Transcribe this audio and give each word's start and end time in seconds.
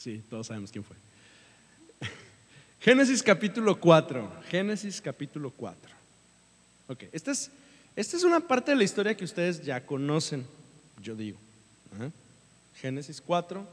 Sí, 0.00 0.22
todos 0.30 0.46
sabemos 0.46 0.72
quién 0.72 0.82
fue. 0.82 0.96
Génesis 2.80 3.22
capítulo 3.22 3.78
4. 3.78 4.32
Génesis 4.48 4.98
capítulo 4.98 5.50
4. 5.50 5.92
Ok, 6.88 7.04
esta 7.12 7.32
es, 7.32 7.50
esta 7.94 8.16
es 8.16 8.24
una 8.24 8.40
parte 8.40 8.70
de 8.70 8.78
la 8.78 8.84
historia 8.84 9.14
que 9.14 9.26
ustedes 9.26 9.62
ya 9.62 9.84
conocen, 9.84 10.46
yo 11.02 11.14
digo. 11.14 11.36
Ajá. 11.94 12.10
Génesis 12.76 13.20
4. 13.20 13.66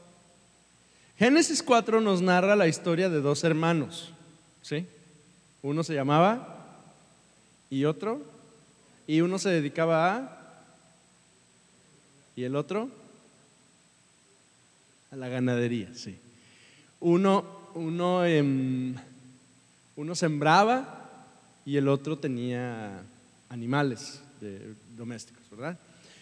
Génesis 1.16 1.62
4 1.62 2.02
nos 2.02 2.20
narra 2.20 2.54
la 2.56 2.68
historia 2.68 3.08
de 3.08 3.22
dos 3.22 3.42
hermanos. 3.42 4.12
¿Sí? 4.60 4.86
Uno 5.62 5.82
se 5.82 5.94
llamaba 5.94 6.76
y 7.70 7.86
otro. 7.86 8.20
Y 9.06 9.22
uno 9.22 9.38
se 9.38 9.48
dedicaba 9.48 10.14
a. 10.14 10.62
Y 12.36 12.44
el 12.44 12.54
otro 12.54 12.97
a 15.10 15.16
la 15.16 15.28
ganadería, 15.28 15.94
sí. 15.94 16.18
Uno, 17.00 17.70
uno, 17.74 18.24
em, 18.24 18.94
uno 19.96 20.14
sembraba 20.14 21.26
y 21.64 21.76
el 21.76 21.88
otro 21.88 22.18
tenía 22.18 23.02
animales 23.48 24.22
de- 24.40 24.74
domésticos, 24.96 25.48
¿verdad? 25.50 25.78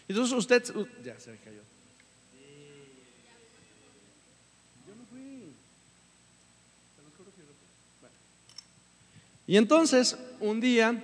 Entonces 0.08 0.36
usted, 0.36 0.62
ya 1.04 1.18
se 1.18 1.32
me 1.32 1.38
cayó. 1.38 1.62
Y 9.46 9.56
entonces, 9.56 10.18
un 10.40 10.60
día, 10.60 11.00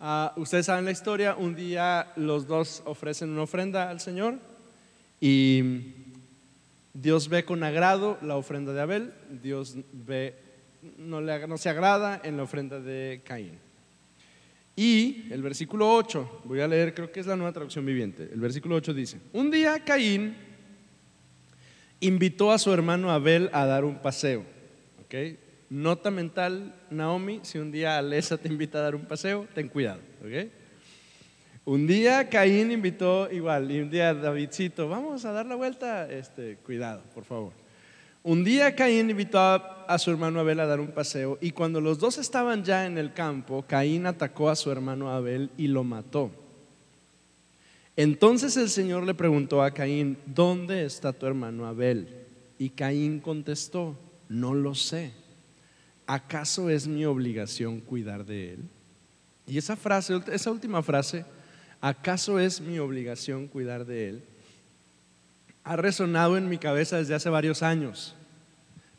ah, 0.00 0.32
ustedes 0.36 0.66
saben 0.66 0.84
la 0.84 0.90
historia, 0.90 1.36
un 1.36 1.54
día 1.54 2.12
los 2.16 2.46
dos 2.46 2.82
ofrecen 2.86 3.30
una 3.30 3.42
ofrenda 3.42 3.88
al 3.88 4.00
Señor 4.00 4.38
y 5.20 5.62
Dios 6.94 7.28
ve 7.28 7.44
con 7.44 7.62
agrado 7.64 8.18
la 8.22 8.36
ofrenda 8.36 8.72
de 8.72 8.80
Abel, 8.80 9.12
Dios 9.42 9.76
ve, 9.92 10.34
no, 10.98 11.20
le, 11.20 11.46
no 11.46 11.56
se 11.56 11.68
agrada 11.68 12.20
en 12.22 12.36
la 12.36 12.42
ofrenda 12.42 12.80
de 12.80 13.22
Caín. 13.24 13.58
Y 14.76 15.26
el 15.30 15.42
versículo 15.42 15.94
8, 15.94 16.42
voy 16.44 16.60
a 16.60 16.68
leer, 16.68 16.94
creo 16.94 17.12
que 17.12 17.20
es 17.20 17.26
la 17.26 17.36
nueva 17.36 17.52
traducción 17.52 17.84
viviente. 17.84 18.28
El 18.32 18.40
versículo 18.40 18.76
8 18.76 18.94
dice: 18.94 19.18
Un 19.32 19.50
día 19.50 19.80
Caín 19.84 20.34
invitó 22.00 22.52
a 22.52 22.58
su 22.58 22.72
hermano 22.72 23.10
Abel 23.10 23.50
a 23.52 23.66
dar 23.66 23.84
un 23.84 23.98
paseo. 23.98 24.44
¿ok? 25.04 25.38
Nota 25.68 26.10
mental, 26.10 26.74
Naomi: 26.90 27.40
si 27.42 27.58
un 27.58 27.70
día 27.70 27.98
Alesa 27.98 28.38
te 28.38 28.48
invita 28.48 28.78
a 28.78 28.82
dar 28.82 28.94
un 28.94 29.04
paseo, 29.04 29.46
ten 29.54 29.68
cuidado. 29.68 30.00
¿ok? 30.22 30.50
Un 31.64 31.86
día 31.86 32.28
Caín 32.28 32.72
invitó 32.72 33.30
igual, 33.30 33.70
y 33.70 33.80
un 33.80 33.88
día 33.88 34.12
Davidcito, 34.12 34.88
vamos 34.88 35.24
a 35.24 35.30
dar 35.30 35.46
la 35.46 35.54
vuelta, 35.54 36.10
este, 36.10 36.56
cuidado, 36.56 37.02
por 37.14 37.24
favor. 37.24 37.52
Un 38.24 38.42
día 38.42 38.74
Caín 38.74 39.10
invitó 39.10 39.38
a, 39.38 39.84
a 39.86 39.98
su 39.98 40.10
hermano 40.10 40.40
Abel 40.40 40.58
a 40.58 40.66
dar 40.66 40.80
un 40.80 40.90
paseo 40.90 41.38
y 41.40 41.52
cuando 41.52 41.80
los 41.80 41.98
dos 42.00 42.18
estaban 42.18 42.64
ya 42.64 42.86
en 42.86 42.98
el 42.98 43.12
campo, 43.12 43.64
Caín 43.66 44.06
atacó 44.06 44.50
a 44.50 44.56
su 44.56 44.72
hermano 44.72 45.10
Abel 45.10 45.50
y 45.56 45.68
lo 45.68 45.84
mató. 45.84 46.32
Entonces 47.96 48.56
el 48.56 48.68
Señor 48.68 49.04
le 49.04 49.14
preguntó 49.14 49.62
a 49.62 49.70
Caín, 49.70 50.18
¿dónde 50.26 50.84
está 50.84 51.12
tu 51.12 51.26
hermano 51.26 51.66
Abel? 51.66 52.08
Y 52.58 52.70
Caín 52.70 53.20
contestó, 53.20 53.96
no 54.28 54.54
lo 54.54 54.74
sé. 54.74 55.12
¿Acaso 56.06 56.70
es 56.70 56.88
mi 56.88 57.04
obligación 57.04 57.80
cuidar 57.80 58.24
de 58.24 58.54
él? 58.54 58.60
Y 59.46 59.58
esa 59.58 59.76
frase, 59.76 60.20
esa 60.32 60.50
última 60.50 60.82
frase, 60.82 61.24
¿acaso 61.82 62.38
es 62.38 62.62
mi 62.62 62.78
obligación 62.78 63.48
cuidar 63.48 63.84
de 63.84 64.08
él? 64.08 64.24
Ha 65.64 65.76
resonado 65.76 66.38
en 66.38 66.48
mi 66.48 66.56
cabeza 66.56 66.96
desde 66.96 67.14
hace 67.14 67.28
varios 67.28 67.62
años. 67.62 68.14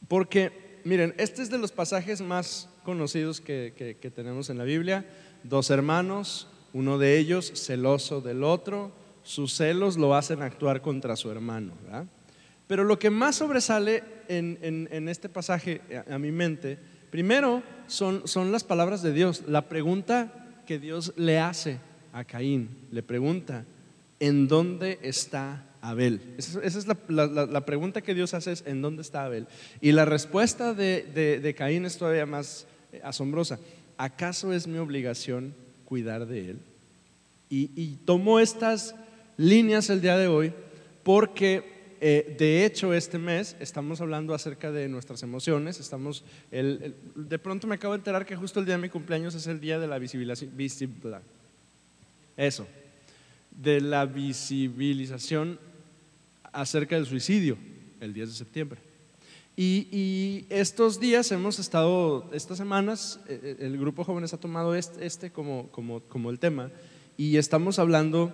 Porque, 0.08 0.80
miren, 0.84 1.16
este 1.17 1.42
es 1.42 1.50
de 1.50 1.58
los 1.58 1.72
pasajes 1.72 2.22
más 2.22 2.70
conocidos 2.84 3.42
que, 3.42 4.12
tenemos 4.14 4.50
en 4.50 4.58
la 4.58 4.66
Biblia. 4.66 5.06
Dos 5.44 5.70
hermanos, 5.72 6.48
uno 6.73 6.98
de 6.98 7.18
ellos 7.18 7.52
celoso 7.56 8.22
del 8.22 8.44
otro, 8.44 8.91
sus 9.24 9.56
celos 9.56 9.97
lo 9.97 10.13
hacen 10.13 10.41
actuar 10.41 10.81
contra 10.81 11.16
su 11.16 11.31
hermano. 11.31 11.74
Pero 12.68 12.84
lo 12.84 13.00
que 13.00 13.09
más 13.09 13.38
sobresale 13.38 14.03
en, 14.28 15.07
este 15.07 15.30
pasaje 15.30 15.81
a, 16.09 16.18
mi 16.19 16.31
mente, 16.31 16.78
primero 17.09 17.63
son 17.88 18.52
las 18.52 18.63
palabras 18.66 19.02
de 19.02 19.13
Dios. 19.13 19.44
La 19.47 19.69
pregunta 19.69 20.62
que 20.66 20.80
Dios 20.80 21.13
le 21.16 21.40
hace 21.40 21.80
a 22.13 22.24
Caín, 22.24 22.69
le 22.91 23.03
pregunta, 23.03 23.66
¿en 24.19 24.47
dónde 24.47 25.00
está 25.01 25.66
Abel? 25.81 26.22
Esa, 26.38 26.62
es 26.63 26.88
la, 26.88 27.66
pregunta 27.66 28.01
que 28.01 28.13
Dios 28.13 28.34
hace, 28.34 28.53
¿en 28.69 28.81
dónde 28.81 29.01
está 29.01 29.25
Abel? 29.25 29.47
Y 29.81 29.91
la 29.91 30.06
respuesta 30.06 30.74
de, 30.74 31.03
de- 31.41 31.53
Caín 31.56 31.85
es 31.85 31.97
todavía 31.97 32.25
más 32.25 32.66
eh, 32.91 33.01
asombrosa. 33.03 33.59
¿Acaso 33.97 34.53
es 34.53 34.68
mi 34.68 34.78
obligación 34.78 35.53
cuidar 35.85 36.25
de 36.28 36.51
él? 36.51 36.59
Y, 37.50 37.72
y 37.75 37.96
tomo 38.06 38.40
estas 38.40 38.95
líneas 39.38 39.90
el 39.90 40.00
día 40.01 40.18
de 40.18 40.28
hoy 40.28 40.53
porque 41.03 41.95
eh, 42.00 42.35
de 42.38 42.66
hecho 42.66 42.94
este 42.94 43.18
mes 43.18 43.56
estamos 43.59 44.01
hablando 44.01 44.34
acerca 44.34 44.72
de 44.72 44.88
nuestras 44.88 45.24
emociones. 45.24 45.80
Estamos, 45.80 46.24
el- 46.51 46.95
de 47.16 47.40
pronto 47.40 47.68
me 47.68 47.75
acabo 47.75 47.94
de 47.94 48.00
enterar 48.00 48.25
que 48.25 48.35
justo 48.35 48.59
el 48.59 48.66
día 48.66 48.75
de 48.75 48.81
mi 48.81 48.90
cumpleaños 48.90 49.35
es 49.35 49.47
el 49.47 49.59
día 49.59 49.80
de 49.80 49.88
la 49.88 50.00
visibilización. 50.00 50.51
Eso, 52.38 52.67
de 53.51 53.81
la 53.81 54.05
visibilización 54.05 55.59
acerca 56.51 56.95
del 56.95 57.05
suicidio, 57.05 57.57
el 57.99 58.13
10 58.13 58.29
de 58.29 58.35
septiembre. 58.35 58.79
Y, 59.55 59.88
y 59.91 60.45
estos 60.49 60.99
días 60.99 61.31
hemos 61.31 61.59
estado, 61.59 62.29
estas 62.33 62.57
semanas, 62.57 63.19
eh, 63.27 63.57
el 63.59 63.77
grupo 63.77 64.03
jóvenes 64.03 64.33
ha 64.33 64.39
tomado 64.39 64.73
este, 64.73 65.05
este 65.05 65.31
como, 65.31 65.69
como, 65.69 65.99
como 66.01 66.31
el 66.31 66.39
tema 66.39 66.71
y 67.17 67.38
estamos 67.38 67.77
hablando 67.77 68.33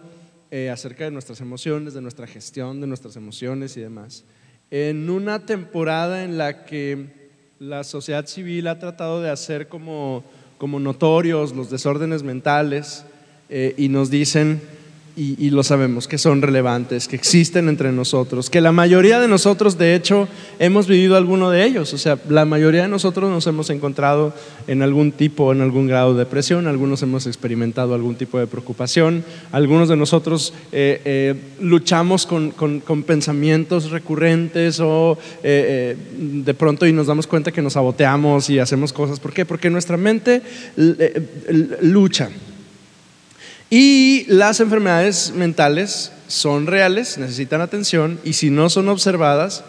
eh, 0.52 0.70
acerca 0.70 1.04
de 1.04 1.12
nuestras 1.12 1.42
emociones, 1.42 1.94
de 1.94 2.02
nuestra 2.02 2.26
gestión 2.26 2.80
de 2.80 2.88
nuestras 2.88 3.18
emociones 3.18 3.76
y 3.76 3.82
demás. 3.82 4.24
En 4.72 5.10
una 5.10 5.46
temporada 5.46 6.24
en 6.24 6.38
la 6.38 6.64
que 6.64 7.30
la 7.60 7.84
sociedad 7.84 8.26
civil 8.26 8.68
ha 8.68 8.80
tratado 8.80 9.22
de 9.22 9.30
hacer 9.30 9.68
como, 9.68 10.24
como 10.58 10.80
notorios 10.80 11.54
los 11.54 11.70
desórdenes 11.70 12.24
mentales 12.24 13.06
eh, 13.50 13.74
y 13.78 13.90
nos 13.90 14.10
dicen, 14.10 14.62
y, 15.16 15.36
y 15.38 15.50
lo 15.50 15.64
sabemos, 15.64 16.08
que 16.08 16.18
son 16.18 16.42
relevantes, 16.42 17.10
que 17.10 17.18
existen 17.18 17.68
entre 17.68 17.92
nosotros, 17.92 18.50
que 18.50 18.62
la 18.62 18.72
mayoría 18.72 19.20
de 19.20 19.28
nosotros, 19.28 19.78
de 19.78 19.94
hecho, 19.94 20.30
hemos 20.60 20.88
vivido 20.88 21.18
alguno 21.18 21.50
de 21.50 21.66
ellos. 21.66 21.94
O 21.94 21.98
sea, 21.98 22.18
la 22.30 22.46
mayoría 22.46 22.84
de 22.84 22.88
nosotros 22.88 23.30
nos 23.30 23.46
hemos 23.46 23.70
encontrado 23.70 24.34
en 24.68 24.82
algún 24.82 25.12
tipo, 25.12 25.52
en 25.52 25.60
algún 25.60 25.88
grado 25.88 26.14
de 26.14 26.20
depresión, 26.20 26.68
algunos 26.68 27.02
hemos 27.04 27.28
experimentado 27.28 27.96
algún 27.96 28.16
tipo 28.16 28.40
de 28.40 28.48
preocupación, 28.48 29.26
algunos 29.52 29.90
de 29.90 29.98
nosotros 29.98 30.54
eh, 30.72 31.02
eh, 31.04 31.36
luchamos 31.60 32.26
con, 32.26 32.52
con- 32.52 32.80
con 32.80 33.04
pensamientos 33.04 33.92
recurrentes 33.92 34.80
o 34.80 35.18
eh, 35.44 35.96
eh, 35.98 36.42
de 36.46 36.54
pronto 36.54 36.88
y 36.88 36.94
nos 36.94 37.08
damos 37.08 37.28
cuenta 37.28 37.52
que 37.52 37.62
nos 37.62 37.74
saboteamos 37.74 38.50
y 38.52 38.60
hacemos 38.60 38.94
cosas. 38.94 39.20
¿Por 39.20 39.34
qué? 39.34 39.44
Porque 39.44 39.70
nuestra 39.70 39.98
mente 39.98 40.42
l- 40.78 40.96
l- 41.50 41.68
lucha. 41.82 42.30
Y 43.70 44.26
las 44.28 44.60
enfermedades 44.60 45.34
mentales 45.36 46.12
son 46.28 46.66
reales, 46.66 47.18
necesitan 47.18 47.62
atención 47.62 48.20
y 48.24 48.34
si 48.34 48.50
no 48.50 48.70
son 48.70 48.90
observadas, 48.90 49.64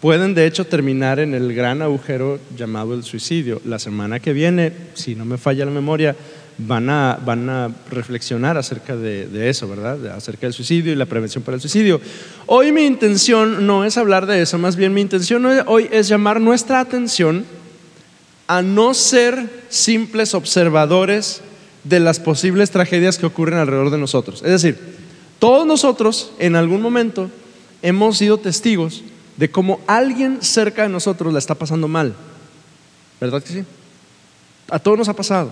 pueden 0.00 0.34
de 0.34 0.46
hecho 0.46 0.66
terminar 0.66 1.20
en 1.20 1.34
el 1.34 1.54
gran 1.54 1.80
agujero 1.80 2.40
llamado 2.56 2.94
el 2.94 3.04
suicidio. 3.04 3.60
La 3.64 3.78
semana 3.78 4.18
que 4.18 4.32
viene, 4.32 4.72
si 4.94 5.14
no 5.14 5.24
me 5.24 5.38
falla 5.38 5.64
la 5.64 5.70
memoria, 5.70 6.16
van 6.58 6.90
a, 6.90 7.18
van 7.24 7.48
a 7.48 7.70
reflexionar 7.90 8.56
acerca 8.56 8.96
de, 8.96 9.48
eso, 9.48 9.68
¿verdad? 9.68 10.04
Acerca 10.08 10.46
del 10.46 10.52
suicidio 10.52 10.92
y 10.92 10.96
la 10.96 11.06
prevención 11.06 11.42
para 11.44 11.54
el 11.54 11.60
suicidio. 11.60 12.00
Hoy 12.46 12.72
mi 12.72 12.84
intención 12.84 13.66
no 13.66 13.84
es 13.84 13.96
hablar 13.96 14.26
de 14.26 14.42
eso, 14.42 14.58
más 14.58 14.76
bien 14.76 14.94
mi 14.94 15.00
intención 15.00 15.44
hoy 15.66 15.88
es 15.90 16.08
llamar 16.08 16.40
nuestra 16.40 16.80
atención 16.80 17.44
a 18.46 18.62
no 18.62 18.94
ser 18.94 19.48
simples 19.68 20.34
observadores 20.34 21.40
de 21.84 22.00
las 22.00 22.18
posibles 22.18 22.70
tragedias 22.70 23.18
que 23.18 23.26
ocurren 23.26 23.58
alrededor 23.58 23.90
de 23.90 23.98
nosotros. 23.98 24.42
Es 24.42 24.50
decir, 24.50 24.78
todos 25.38 25.66
nosotros 25.66 26.32
en 26.38 26.56
algún 26.56 26.80
momento 26.82 27.30
hemos 27.82 28.18
sido 28.18 28.38
testigos 28.38 29.02
de 29.36 29.50
cómo 29.50 29.80
alguien 29.86 30.38
cerca 30.40 30.82
de 30.82 30.88
nosotros 30.88 31.32
la 31.32 31.38
está 31.38 31.54
pasando 31.54 31.88
mal. 31.88 32.14
¿Verdad 33.20 33.42
que 33.42 33.52
sí? 33.52 33.64
A 34.70 34.78
todos 34.78 34.98
nos 34.98 35.08
ha 35.08 35.14
pasado. 35.14 35.50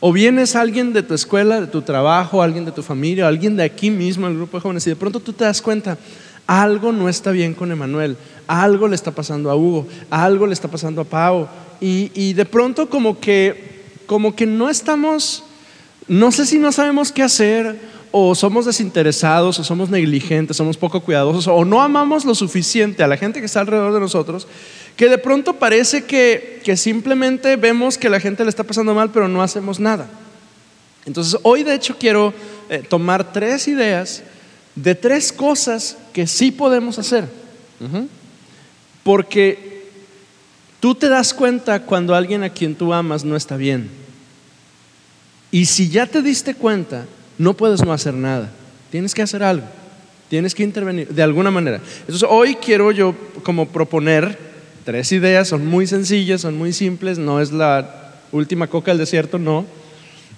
O 0.00 0.12
bien 0.12 0.38
es 0.38 0.54
alguien 0.54 0.92
de 0.92 1.02
tu 1.02 1.14
escuela, 1.14 1.60
de 1.60 1.66
tu 1.66 1.82
trabajo, 1.82 2.42
alguien 2.42 2.64
de 2.64 2.72
tu 2.72 2.82
familia, 2.82 3.26
alguien 3.26 3.56
de 3.56 3.62
aquí 3.62 3.90
mismo, 3.90 4.26
el 4.26 4.36
grupo 4.36 4.56
de 4.56 4.62
jóvenes, 4.62 4.86
y 4.86 4.90
de 4.90 4.96
pronto 4.96 5.20
tú 5.20 5.32
te 5.32 5.44
das 5.44 5.62
cuenta, 5.62 5.96
algo 6.46 6.92
no 6.92 7.08
está 7.08 7.30
bien 7.30 7.54
con 7.54 7.72
Emanuel, 7.72 8.16
algo 8.46 8.86
le 8.86 8.96
está 8.96 9.12
pasando 9.12 9.50
a 9.50 9.56
Hugo, 9.56 9.86
algo 10.10 10.46
le 10.46 10.52
está 10.52 10.68
pasando 10.68 11.00
a 11.00 11.04
Pau, 11.04 11.48
y, 11.80 12.10
y 12.14 12.34
de 12.34 12.44
pronto 12.44 12.90
como 12.90 13.18
que, 13.18 13.84
como 14.06 14.36
que 14.36 14.44
no 14.44 14.68
estamos, 14.68 15.43
no 16.08 16.32
sé 16.32 16.46
si 16.46 16.58
no 16.58 16.72
sabemos 16.72 17.12
qué 17.12 17.22
hacer, 17.22 17.78
o 18.16 18.34
somos 18.34 18.64
desinteresados, 18.64 19.58
o 19.58 19.64
somos 19.64 19.90
negligentes, 19.90 20.56
somos 20.56 20.76
poco 20.76 21.00
cuidadosos, 21.00 21.48
o 21.48 21.64
no 21.64 21.82
amamos 21.82 22.24
lo 22.24 22.34
suficiente 22.34 23.02
a 23.02 23.08
la 23.08 23.16
gente 23.16 23.40
que 23.40 23.46
está 23.46 23.60
alrededor 23.60 23.92
de 23.92 24.00
nosotros, 24.00 24.46
que 24.96 25.08
de 25.08 25.18
pronto 25.18 25.54
parece 25.54 26.04
que, 26.04 26.60
que 26.64 26.76
simplemente 26.76 27.56
vemos 27.56 27.98
que 27.98 28.08
la 28.08 28.20
gente 28.20 28.44
le 28.44 28.50
está 28.50 28.62
pasando 28.62 28.94
mal, 28.94 29.10
pero 29.10 29.26
no 29.26 29.42
hacemos 29.42 29.80
nada. 29.80 30.08
Entonces, 31.06 31.38
hoy 31.42 31.64
de 31.64 31.74
hecho 31.74 31.96
quiero 31.98 32.32
eh, 32.68 32.82
tomar 32.88 33.32
tres 33.32 33.68
ideas 33.68 34.22
de 34.74 34.94
tres 34.94 35.32
cosas 35.32 35.98
que 36.12 36.26
sí 36.26 36.50
podemos 36.50 36.98
hacer. 36.98 37.24
Porque 39.02 39.88
tú 40.80 40.94
te 40.94 41.08
das 41.08 41.34
cuenta 41.34 41.82
cuando 41.82 42.14
alguien 42.14 42.42
a 42.42 42.50
quien 42.50 42.74
tú 42.74 42.92
amas 42.92 43.24
no 43.24 43.36
está 43.36 43.56
bien. 43.56 44.03
Y 45.54 45.66
si 45.66 45.88
ya 45.88 46.04
te 46.04 46.20
diste 46.20 46.56
cuenta, 46.56 47.06
no 47.38 47.54
puedes 47.54 47.80
no 47.84 47.92
hacer 47.92 48.12
nada. 48.12 48.50
Tienes 48.90 49.14
que 49.14 49.22
hacer 49.22 49.40
algo. 49.44 49.64
Tienes 50.28 50.52
que 50.52 50.64
intervenir 50.64 51.06
de 51.06 51.22
alguna 51.22 51.52
manera. 51.52 51.80
Entonces 52.00 52.28
hoy 52.28 52.56
quiero 52.56 52.90
yo 52.90 53.14
como 53.44 53.68
proponer 53.68 54.36
tres 54.84 55.12
ideas, 55.12 55.46
son 55.46 55.64
muy 55.64 55.86
sencillas, 55.86 56.40
son 56.40 56.58
muy 56.58 56.72
simples, 56.72 57.18
no 57.18 57.40
es 57.40 57.52
la 57.52 58.14
última 58.32 58.66
coca 58.66 58.90
del 58.90 58.98
desierto, 58.98 59.38
no. 59.38 59.64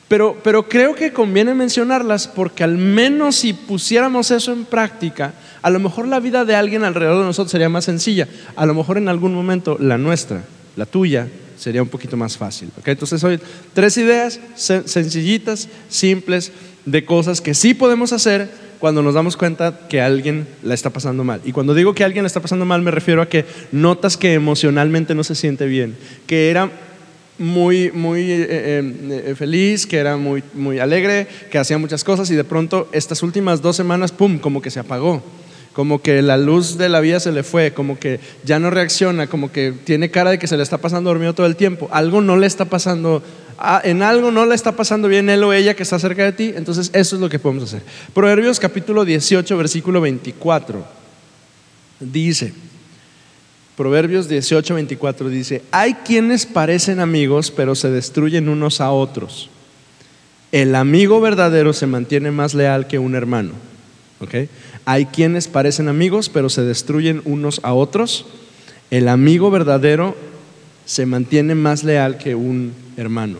Pero, 0.06 0.36
pero 0.44 0.68
creo 0.68 0.94
que 0.94 1.14
conviene 1.14 1.54
mencionarlas 1.54 2.28
porque 2.28 2.62
al 2.62 2.76
menos 2.76 3.36
si 3.36 3.54
pusiéramos 3.54 4.30
eso 4.30 4.52
en 4.52 4.66
práctica, 4.66 5.32
a 5.62 5.70
lo 5.70 5.80
mejor 5.80 6.08
la 6.08 6.20
vida 6.20 6.44
de 6.44 6.56
alguien 6.56 6.84
alrededor 6.84 7.20
de 7.20 7.24
nosotros 7.24 7.52
sería 7.52 7.70
más 7.70 7.86
sencilla. 7.86 8.28
A 8.54 8.66
lo 8.66 8.74
mejor 8.74 8.98
en 8.98 9.08
algún 9.08 9.32
momento 9.32 9.78
la 9.80 9.96
nuestra, 9.96 10.44
la 10.76 10.84
tuya, 10.84 11.26
sería 11.56 11.82
un 11.82 11.88
poquito 11.88 12.16
más 12.16 12.36
fácil. 12.36 12.70
Entonces 12.84 13.22
hoy 13.24 13.40
tres 13.74 13.96
ideas 13.96 14.40
sencillitas, 14.56 15.68
simples, 15.88 16.52
de 16.84 17.04
cosas 17.04 17.40
que 17.40 17.54
sí 17.54 17.74
podemos 17.74 18.12
hacer 18.12 18.48
cuando 18.78 19.02
nos 19.02 19.14
damos 19.14 19.36
cuenta 19.36 19.88
que 19.88 20.00
alguien 20.00 20.46
la 20.62 20.74
está 20.74 20.90
pasando 20.90 21.24
mal. 21.24 21.40
Y 21.44 21.52
cuando 21.52 21.74
digo 21.74 21.94
que 21.94 22.04
alguien 22.04 22.22
la 22.22 22.28
está 22.28 22.40
pasando 22.40 22.64
mal 22.64 22.82
me 22.82 22.90
refiero 22.90 23.22
a 23.22 23.28
que 23.28 23.44
notas 23.72 24.16
que 24.16 24.34
emocionalmente 24.34 25.14
no 25.14 25.24
se 25.24 25.34
siente 25.34 25.66
bien, 25.66 25.96
que 26.26 26.50
era 26.50 26.70
muy, 27.38 27.90
muy 27.92 28.30
eh, 28.30 28.46
eh, 28.48 29.22
eh, 29.26 29.34
feliz, 29.34 29.86
que 29.86 29.98
era 29.98 30.16
muy, 30.16 30.42
muy 30.54 30.78
alegre, 30.78 31.26
que 31.50 31.58
hacía 31.58 31.78
muchas 31.78 32.04
cosas 32.04 32.30
y 32.30 32.34
de 32.34 32.44
pronto 32.44 32.88
estas 32.92 33.22
últimas 33.22 33.60
dos 33.60 33.76
semanas, 33.76 34.12
¡pum!, 34.12 34.38
como 34.38 34.62
que 34.62 34.70
se 34.70 34.80
apagó, 34.80 35.22
como 35.76 36.00
que 36.00 36.22
la 36.22 36.38
luz 36.38 36.78
de 36.78 36.88
la 36.88 37.00
vida 37.00 37.20
se 37.20 37.32
le 37.32 37.42
fue, 37.42 37.74
como 37.74 37.98
que 37.98 38.18
ya 38.46 38.58
no 38.58 38.70
reacciona, 38.70 39.26
como 39.26 39.52
que 39.52 39.74
tiene 39.84 40.10
cara 40.10 40.30
de 40.30 40.38
que 40.38 40.46
se 40.46 40.56
le 40.56 40.62
está 40.62 40.78
pasando 40.78 41.10
dormido 41.10 41.34
todo 41.34 41.44
el 41.44 41.54
tiempo, 41.54 41.90
algo 41.92 42.22
no 42.22 42.38
le 42.38 42.46
está 42.46 42.64
pasando, 42.64 43.22
ah, 43.58 43.82
en 43.84 44.00
algo 44.02 44.30
no 44.30 44.46
le 44.46 44.54
está 44.54 44.72
pasando 44.72 45.06
bien 45.06 45.28
él 45.28 45.44
o 45.44 45.52
ella 45.52 45.76
que 45.76 45.82
está 45.82 45.98
cerca 45.98 46.24
de 46.24 46.32
ti, 46.32 46.54
entonces 46.56 46.88
eso 46.94 47.16
es 47.16 47.20
lo 47.20 47.28
que 47.28 47.38
podemos 47.38 47.64
hacer. 47.64 47.82
Proverbios 48.14 48.58
capítulo 48.58 49.04
18, 49.04 49.54
versículo 49.58 50.00
24, 50.00 50.82
dice, 52.00 52.54
Proverbios 53.76 54.30
18, 54.30 54.76
24 54.76 55.28
dice, 55.28 55.62
hay 55.72 55.92
quienes 55.92 56.46
parecen 56.46 57.00
amigos, 57.00 57.50
pero 57.50 57.74
se 57.74 57.90
destruyen 57.90 58.48
unos 58.48 58.80
a 58.80 58.92
otros. 58.92 59.50
El 60.52 60.74
amigo 60.74 61.20
verdadero 61.20 61.74
se 61.74 61.86
mantiene 61.86 62.30
más 62.30 62.54
leal 62.54 62.86
que 62.86 62.98
un 62.98 63.14
hermano. 63.14 63.52
Hay 64.84 65.06
quienes 65.06 65.48
parecen 65.48 65.88
amigos, 65.88 66.28
pero 66.28 66.48
se 66.48 66.62
destruyen 66.62 67.22
unos 67.24 67.60
a 67.62 67.72
otros. 67.74 68.26
El 68.90 69.08
amigo 69.08 69.50
verdadero 69.50 70.16
se 70.84 71.06
mantiene 71.06 71.54
más 71.54 71.84
leal 71.84 72.16
que 72.18 72.34
un 72.34 72.72
hermano. 72.96 73.38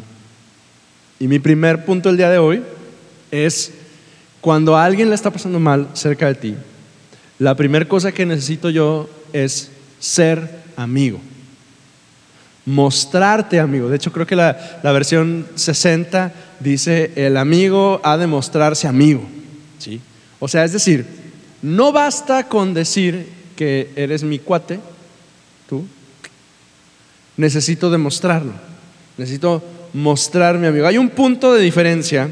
Y 1.19 1.29
mi 1.29 1.39
primer 1.39 1.85
punto 1.85 2.11
el 2.11 2.17
día 2.17 2.31
de 2.31 2.39
hoy 2.39 2.63
es, 3.31 3.73
cuando 4.41 4.77
a 4.77 4.85
alguien 4.85 5.09
le 5.09 5.15
está 5.15 5.31
pasando 5.31 5.59
mal 5.59 5.89
cerca 5.95 6.27
de 6.27 6.35
ti, 6.35 6.55
la 7.39 7.55
primera 7.55 7.87
cosa 7.87 8.13
que 8.13 8.27
necesito 8.27 8.71
yo 8.71 9.09
es 9.33 9.71
ser 9.99 10.63
amigo. 10.77 11.21
Mostrarte 12.65 13.61
amigo. 13.61 13.89
De 13.89 13.97
hecho, 13.97 14.13
creo 14.13 14.27
que 14.27 14.37
la, 14.37 14.81
versión 14.83 15.47
60 15.55 16.33
dice, 16.61 17.13
el 17.15 17.37
amigo 17.37 18.01
ha 18.03 18.17
de 18.17 18.27
mostrarse 18.27 18.89
amigo. 18.89 19.23
¿Sí? 19.79 20.01
O 20.39 20.49
sea, 20.49 20.65
es 20.65 20.73
decir, 20.73 21.07
no 21.63 21.93
basta 21.93 22.49
con 22.49 22.75
decir 22.75 23.29
que 23.57 23.91
eres 23.97 24.23
mi 24.23 24.39
cuate, 24.39 24.81
tú. 25.69 25.87
Necesito 27.37 27.91
demostrarlo. 27.91 28.53
Necesito 29.17 29.63
mostrar 29.93 30.59
mi 30.59 30.67
amigo. 30.67 30.87
Hay 30.87 30.99
un 30.99 31.09
punto 31.09 31.55
de 31.55 31.63
diferencia 31.63 32.31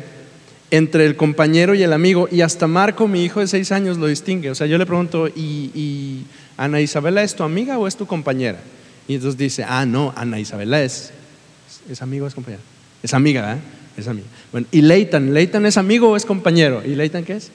entre 0.71 1.07
el 1.07 1.17
compañero 1.17 1.75
y 1.75 1.83
el 1.83 1.93
amigo, 1.93 2.29
y 2.31 2.41
hasta 2.41 2.67
Marco, 2.67 3.07
mi 3.07 3.23
hijo 3.25 3.41
de 3.41 3.47
seis 3.47 3.71
años, 3.71 3.97
lo 3.97 4.07
distingue. 4.07 4.51
O 4.51 4.55
sea, 4.55 4.67
yo 4.67 4.77
le 4.77 4.87
pregunto, 4.87 5.29
¿y, 5.29 6.25
Ana 6.57 6.81
Isabela 6.81 7.23
es 7.23 7.35
tu 7.35 7.43
amiga 7.43 7.79
o 7.79 7.87
es 7.87 7.97
tu 7.97 8.07
compañera? 8.07 8.59
Y 9.07 9.15
entonces 9.15 9.39
dice, 9.39 9.65
ah, 9.67 9.87
no, 9.87 10.13
Ana 10.17 10.41
Isabela 10.41 10.83
es, 10.83 11.13
es 11.91 12.03
amigo 12.03 12.25
o 12.25 12.29
es 12.29 12.35
compañera. 12.35 12.63
Es 13.03 13.15
amiga, 13.15 13.55
¿eh? 13.55 13.59
Es 13.97 14.09
amiga. 14.09 14.27
Bueno, 14.51 14.67
¿y 14.73 14.81
Leighton? 14.83 15.33
¿Leighton 15.33 15.65
es 15.67 15.77
amigo 15.77 16.11
o 16.11 16.17
es 16.17 16.25
compañero? 16.25 16.83
¿Y 16.85 16.95
Leighton 16.95 17.25
qué 17.25 17.35
es? 17.35 17.51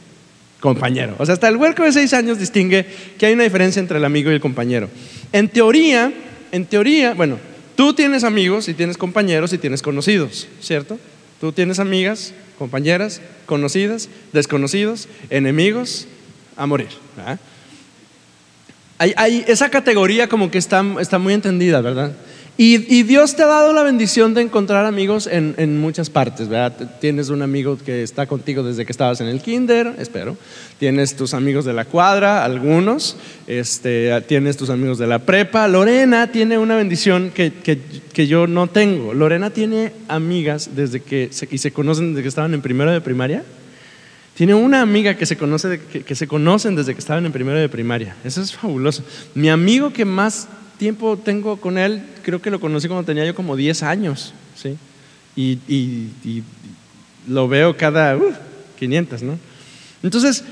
Compañero. 0.60 1.16
O 1.20 1.26
sea, 1.26 1.34
hasta 1.34 1.48
el 1.48 1.56
huerco 1.56 1.84
de 1.84 1.94
seis 1.94 2.14
años 2.14 2.38
distingue 2.38 2.86
que 3.18 3.26
hay 3.26 3.34
una 3.34 3.44
diferencia 3.44 3.80
entre 3.80 3.98
el 3.98 4.06
amigo 4.06 4.30
y 4.30 4.34
el 4.34 4.42
compañero. 4.42 4.90
En 5.32 5.48
teoría, 5.48 6.12
en 6.52 6.66
teoría, 6.66 7.14
bueno, 7.14 7.38
tú 7.76 7.94
tienes 7.94 8.24
amigos 8.24 8.68
y 8.68 8.74
tienes 8.74 8.98
compañeros 8.98 9.54
y 9.54 9.58
tienes 9.58 9.82
conocidos, 9.82 10.48
¿cierto? 10.60 11.00
Tú 11.40 11.54
tienes 11.54 11.80
amigas, 11.80 12.34
compañeras, 12.58 13.22
conocidas, 13.46 14.10
desconocidos, 14.34 15.08
enemigos, 15.30 16.08
a 16.58 16.66
morir. 16.66 16.90
Hay, 18.98 19.46
esa 19.48 19.70
categoría 19.70 20.28
como 20.28 20.52
que 20.52 20.58
está, 20.58 20.84
está 21.00 21.20
muy 21.20 21.34
entendida, 21.34 21.80
¿verdad? 21.80 22.12
Y, 22.62 23.04
Dios 23.04 23.38
te 23.38 23.44
ha 23.44 23.48
dado 23.48 23.72
la 23.72 23.84
bendición 23.84 24.34
de 24.34 24.42
encontrar 24.42 24.86
amigos 24.86 25.30
en, 25.32 25.78
muchas 25.78 26.10
partes, 26.10 26.50
¿verdad? 26.50 26.92
Tienes 27.00 27.30
un 27.30 27.42
amigo 27.42 27.78
que 27.78 28.04
está 28.04 28.28
contigo 28.28 28.64
desde 28.64 28.86
que 28.86 28.92
estabas 28.92 29.22
en 29.22 29.28
el 29.28 29.42
kinder, 29.42 29.96
espero. 29.98 30.36
Tienes 30.78 31.16
tus 31.16 31.34
amigos 31.34 31.64
de 31.64 31.72
la 31.72 31.86
cuadra, 31.86 32.44
algunos. 32.44 33.16
Este, 33.48 34.12
tienes 34.28 34.58
tus 34.58 34.70
amigos 34.70 34.98
de 34.98 35.08
la 35.08 35.20
prepa. 35.20 35.70
Lorena 35.70 36.34
tiene 36.34 36.58
una 36.58 36.76
bendición 36.76 37.32
que, 37.34 37.54
que, 37.54 38.28
yo 38.28 38.46
no 38.46 38.68
tengo. 38.68 39.14
Lorena 39.14 39.52
tiene 39.52 39.94
amigas 40.10 40.72
desde 40.76 41.00
que 41.00 41.32
y 41.50 41.58
se 41.60 41.72
conocen 41.72 42.10
desde 42.10 42.24
que 42.24 42.28
estaban 42.28 42.54
en 42.54 42.62
primero 42.62 42.92
de 42.92 43.00
primaria. 43.00 43.46
Tiene 44.36 44.54
una 44.54 44.82
amiga 44.82 45.14
que 45.14 45.26
se, 45.26 45.38
conoce 45.38 45.80
que, 45.80 46.04
que, 46.04 46.16
se 46.16 46.28
conocen 46.28 46.76
desde 46.76 46.94
que 46.94 47.00
estaban 47.00 47.26
en 47.26 47.32
primero 47.32 47.58
de 47.58 47.70
primaria. 47.70 48.18
Eso 48.26 48.42
es 48.42 48.52
fabuloso. 48.52 49.02
Mi 49.34 49.48
amigo 49.48 49.94
que 49.94 50.04
más 50.04 50.50
tiempo 50.80 51.18
tengo 51.18 51.58
con 51.58 51.78
él, 51.78 52.02
creo 52.24 52.42
que 52.42 52.50
lo 52.50 52.60
conocí 52.60 52.88
cuando 52.88 53.06
tenía 53.06 53.26
yo 53.26 53.36
como 53.36 53.56
10 53.56 53.84
años, 53.84 54.34
¿sí? 54.56 54.78
Y, 55.36 55.60
lo 57.28 57.48
veo 57.48 57.78
cada 57.78 58.18
500, 58.80 59.22
¿no? 59.22 59.38
Entonces, 60.02 60.44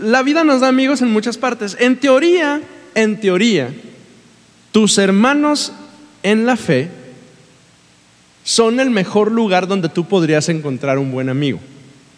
la 0.00 0.22
vida 0.22 0.42
nos 0.44 0.62
da 0.62 0.68
amigos 0.68 1.02
en 1.02 1.12
muchas 1.12 1.36
partes. 1.36 1.76
En 1.78 1.96
teoría, 1.96 2.62
en 2.94 3.20
teoría, 3.20 3.68
tus 4.72 4.96
hermanos 4.96 5.72
en 6.22 6.46
la 6.46 6.56
fe 6.56 6.88
son 8.44 8.80
el 8.80 8.90
mejor 8.90 9.30
lugar 9.30 9.66
donde 9.66 9.88
tú 9.88 10.06
podrías 10.06 10.48
encontrar 10.48 10.98
un 10.98 11.10
buen 11.10 11.28
amigo. 11.28 11.58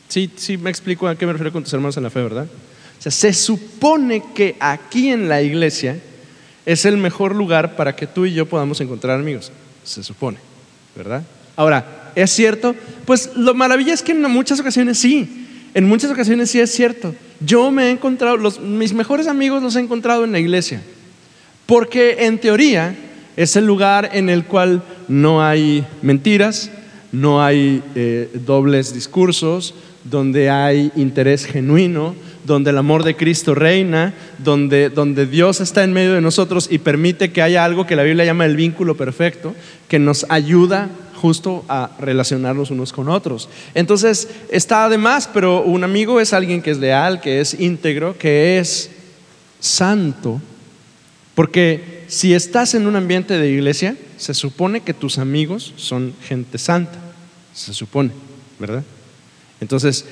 Sí, 0.09 0.31
sí 0.37 0.57
me 0.57 0.71
explico 0.71 1.09
a 1.09 1.17
qué 1.17 1.27
me 1.27 1.33
refiero 1.33 1.53
con 1.53 1.65
tus 1.65 1.73
hermanos 1.73 1.97
en 1.97 2.05
la 2.05 2.11
fe, 2.11 2.23
¿verdad? 2.23 2.47
O 2.99 3.03
sea, 3.03 3.11
se 3.11 3.33
supone 3.33 4.23
que 4.35 4.57
aquí 4.61 5.09
en 5.09 5.29
la 5.29 5.43
iglesia 5.43 5.99
es 6.67 6.85
el 6.85 6.97
mejor 6.97 7.35
lugar 7.35 7.77
para 7.77 7.95
que 7.95 8.07
tú 8.07 8.27
y 8.27 8.35
yo 8.35 8.45
podamos 8.47 8.81
encontrar 8.81 9.19
amigos, 9.19 9.53
se 9.85 10.03
supone, 10.03 10.39
¿verdad? 10.97 11.23
Ahora, 11.55 12.11
¿es 12.15 12.31
cierto? 12.33 12.75
Pues 13.07 13.31
lo 13.37 13.55
maravilla 13.55 13.95
es 13.95 14.03
que 14.03 14.13
en 14.13 14.23
muchas 14.23 14.61
ocasiones 14.61 14.99
sí, 14.99 15.47
en 15.73 15.89
muchas 15.89 16.11
ocasiones 16.11 16.51
sí 16.51 16.61
es 16.61 16.73
cierto. 16.73 17.15
Yo 17.41 17.71
me 17.71 17.85
he 17.85 17.91
encontrado, 17.91 18.37
mis 18.61 18.93
mejores 18.93 19.29
amigos 19.29 19.63
los 19.63 19.77
he 19.77 19.81
encontrado 19.81 20.25
en 20.25 20.33
la 20.33 20.41
iglesia, 20.41 20.83
porque 21.67 22.27
en 22.27 22.39
teoría 22.39 22.97
es 23.37 23.55
el 23.57 23.65
lugar 23.65 24.11
en 24.13 24.29
el 24.29 24.45
cual 24.45 24.83
no 25.07 25.45
hay 25.45 25.87
mentiras, 26.03 26.71
no 27.17 27.43
hay 27.43 27.83
eh, 27.95 28.29
dobles 28.45 28.93
discursos, 28.93 29.75
donde 30.05 30.51
hay 30.51 30.93
interés 30.97 31.47
genuino, 31.47 32.15
donde 32.45 32.71
el 32.71 32.79
amor 32.79 33.05
de 33.05 33.17
Cristo 33.17 33.55
reina, 33.55 34.15
donde, 34.39 34.91
donde 34.91 35.27
Dios 35.27 35.61
está 35.61 35.83
en 35.83 35.95
medio 35.95 36.13
de 36.13 36.21
nosotros 36.21 36.69
y 36.71 36.79
permite 36.79 37.33
que 37.33 37.43
haya 37.43 37.65
algo 37.65 37.87
que 37.87 37.97
la 37.97 38.03
Biblia 38.03 38.27
llama 38.27 38.45
el 38.45 38.55
vínculo 38.55 38.97
perfecto, 38.97 39.55
que 39.89 39.99
nos 39.99 40.27
ayuda 40.29 40.91
justo 41.15 41.65
a 41.69 41.91
relacionarnos 41.99 42.71
unos 42.71 42.93
con 42.93 43.09
otros. 43.09 43.49
Entonces, 43.75 44.29
está 44.51 44.85
además, 44.85 45.29
pero 45.33 45.63
un 45.63 45.85
amigo 45.85 46.21
es 46.21 46.35
alguien 46.35 46.61
que 46.61 46.71
es 46.71 46.79
leal, 46.79 47.23
que 47.23 47.41
es 47.41 47.59
íntegro, 47.59 48.17
que 48.19 48.59
es 48.59 48.91
santo, 49.59 50.41
porque 51.35 52.05
si 52.09 52.35
estás 52.35 52.75
en 52.75 52.87
un 52.87 52.95
ambiente 52.95 53.39
de 53.39 53.51
iglesia, 53.51 53.97
se 54.19 54.35
supone 54.35 54.83
que 54.83 54.95
tus 54.95 55.19
amigos 55.19 55.73
son 55.77 56.15
gente 56.23 56.59
santa, 56.59 57.06
se 57.57 57.73
supone, 57.73 58.11
¿verdad? 58.59 58.85
Entonces, 59.61 60.05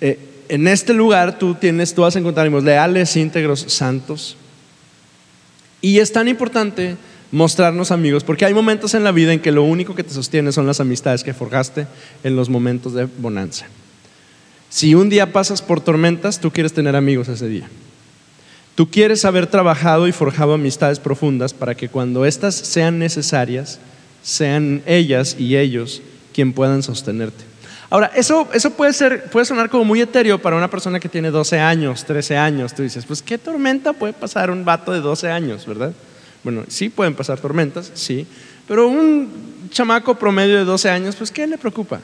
eh, 0.00 0.18
en 0.48 0.68
este 0.68 0.94
lugar 0.94 1.38
tú 1.38 1.54
tienes, 1.54 1.94
tú 1.94 2.02
vas 2.02 2.14
a 2.14 2.20
encontrar 2.20 2.50
leales, 2.50 3.16
íntegros, 3.16 3.60
santos. 3.68 4.36
Y 5.80 5.98
es 5.98 6.12
tan 6.12 6.28
importante 6.28 6.96
mostrarnos 7.32 7.90
amigos, 7.90 8.22
porque 8.22 8.44
hay 8.44 8.54
momentos 8.54 8.94
en 8.94 9.02
la 9.02 9.10
vida 9.10 9.32
en 9.32 9.40
que 9.40 9.50
lo 9.50 9.64
único 9.64 9.94
que 9.94 10.04
te 10.04 10.14
sostiene 10.14 10.52
son 10.52 10.66
las 10.66 10.80
amistades 10.80 11.24
que 11.24 11.34
forjaste 11.34 11.86
en 12.22 12.36
los 12.36 12.48
momentos 12.48 12.94
de 12.94 13.06
bonanza. 13.18 13.66
Si 14.68 14.94
un 14.94 15.08
día 15.08 15.32
pasas 15.32 15.60
por 15.60 15.80
tormentas, 15.80 16.38
tú 16.38 16.50
quieres 16.50 16.72
tener 16.72 16.94
amigos 16.94 17.28
ese 17.28 17.48
día. 17.48 17.68
Tú 18.74 18.90
quieres 18.90 19.24
haber 19.24 19.46
trabajado 19.48 20.06
y 20.06 20.12
forjado 20.12 20.54
amistades 20.54 21.00
profundas 21.00 21.52
para 21.52 21.74
que 21.74 21.88
cuando 21.88 22.24
éstas 22.24 22.54
sean 22.54 22.98
necesarias, 22.98 23.80
sean 24.22 24.82
ellas 24.86 25.36
y 25.38 25.56
ellos 25.56 26.00
quien 26.32 26.52
puedan 26.52 26.82
sostenerte. 26.82 27.44
Ahora, 27.92 28.10
eso, 28.14 28.48
eso 28.54 28.70
puede, 28.70 28.94
ser, 28.94 29.24
puede 29.24 29.44
sonar 29.44 29.68
como 29.68 29.84
muy 29.84 30.00
etéreo 30.00 30.40
para 30.40 30.56
una 30.56 30.70
persona 30.70 30.98
que 30.98 31.10
tiene 31.10 31.30
12 31.30 31.60
años, 31.60 32.06
13 32.06 32.38
años. 32.38 32.74
Tú 32.74 32.82
dices, 32.82 33.04
pues 33.04 33.20
qué 33.20 33.36
tormenta 33.36 33.92
puede 33.92 34.14
pasar 34.14 34.50
un 34.50 34.64
vato 34.64 34.92
de 34.92 35.00
12 35.00 35.30
años, 35.30 35.66
¿verdad? 35.66 35.92
Bueno, 36.42 36.64
sí 36.68 36.88
pueden 36.88 37.14
pasar 37.14 37.38
tormentas, 37.38 37.90
sí, 37.92 38.26
pero 38.66 38.88
un 38.88 39.68
chamaco 39.70 40.14
promedio 40.14 40.56
de 40.56 40.64
12 40.64 40.88
años, 40.88 41.16
pues 41.16 41.30
¿qué 41.30 41.46
le 41.46 41.58
preocupa? 41.58 42.00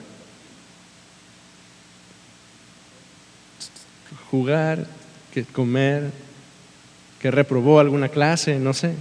Jugar, 4.31 4.87
que 5.33 5.45
comer, 5.45 6.11
que 7.19 7.31
reprobó 7.31 7.81
alguna 7.81 8.11
clase, 8.11 8.59
no 8.59 8.75
sé. 8.75 8.95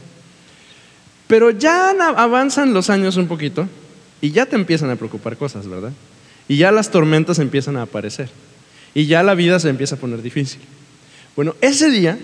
Pero 1.27 1.51
ya 1.51 1.89
avanzan 2.15 2.73
los 2.73 2.89
años 2.89 3.17
un 3.17 3.27
poquito 3.27 3.67
y 4.21 4.31
ya 4.31 4.45
te 4.45 4.55
empiezan 4.55 4.89
a 4.89 4.95
preocupar 4.95 5.37
cosas, 5.37 5.67
¿verdad? 5.67 5.91
Y 6.47 6.57
ya 6.57 6.71
las 6.71 6.91
tormentas 6.91 7.39
empiezan 7.39 7.77
a 7.77 7.83
aparecer. 7.83 8.29
Y 8.93 9.05
ya 9.05 9.21
la 9.23 9.35
vida 9.35 9.59
se 9.59 9.69
empieza 9.69 9.95
a 9.95 9.99
poner 9.99 10.21
difícil. 10.21 10.59
Bueno, 11.35 11.55
ese 11.61 11.91
día 11.91 12.17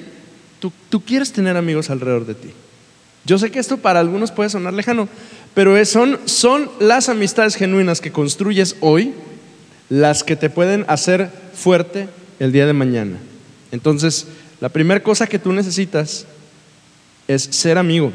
tú, 0.89 1.01
quieres 1.01 1.31
tener 1.31 1.57
amigos 1.57 1.89
alrededor 1.89 2.25
de 2.25 2.35
ti. 2.35 2.49
Yo 3.25 3.37
sé 3.37 3.51
que 3.51 3.59
esto 3.59 3.77
para 3.77 3.99
algunos 3.99 4.31
puede 4.31 4.49
sonar 4.49 4.73
lejano, 4.73 5.07
pero 5.53 5.83
son, 5.85 6.19
son 6.25 6.69
las 6.79 7.09
amistades 7.09 7.55
genuinas 7.55 8.01
que 8.01 8.11
construyes 8.11 8.75
hoy 8.79 9.13
las 9.89 10.23
que 10.23 10.35
te 10.35 10.49
pueden 10.49 10.85
hacer 10.87 11.29
fuerte 11.53 12.07
el 12.39 12.51
día 12.51 12.65
de 12.65 12.73
mañana. 12.73 13.17
Entonces, 13.71 14.27
la 14.59 14.69
primera 14.69 15.03
cosa 15.03 15.27
que 15.27 15.39
tú 15.39 15.53
necesitas 15.53 16.25
es 17.27 17.43
ser 17.43 17.77
amigo, 17.77 18.11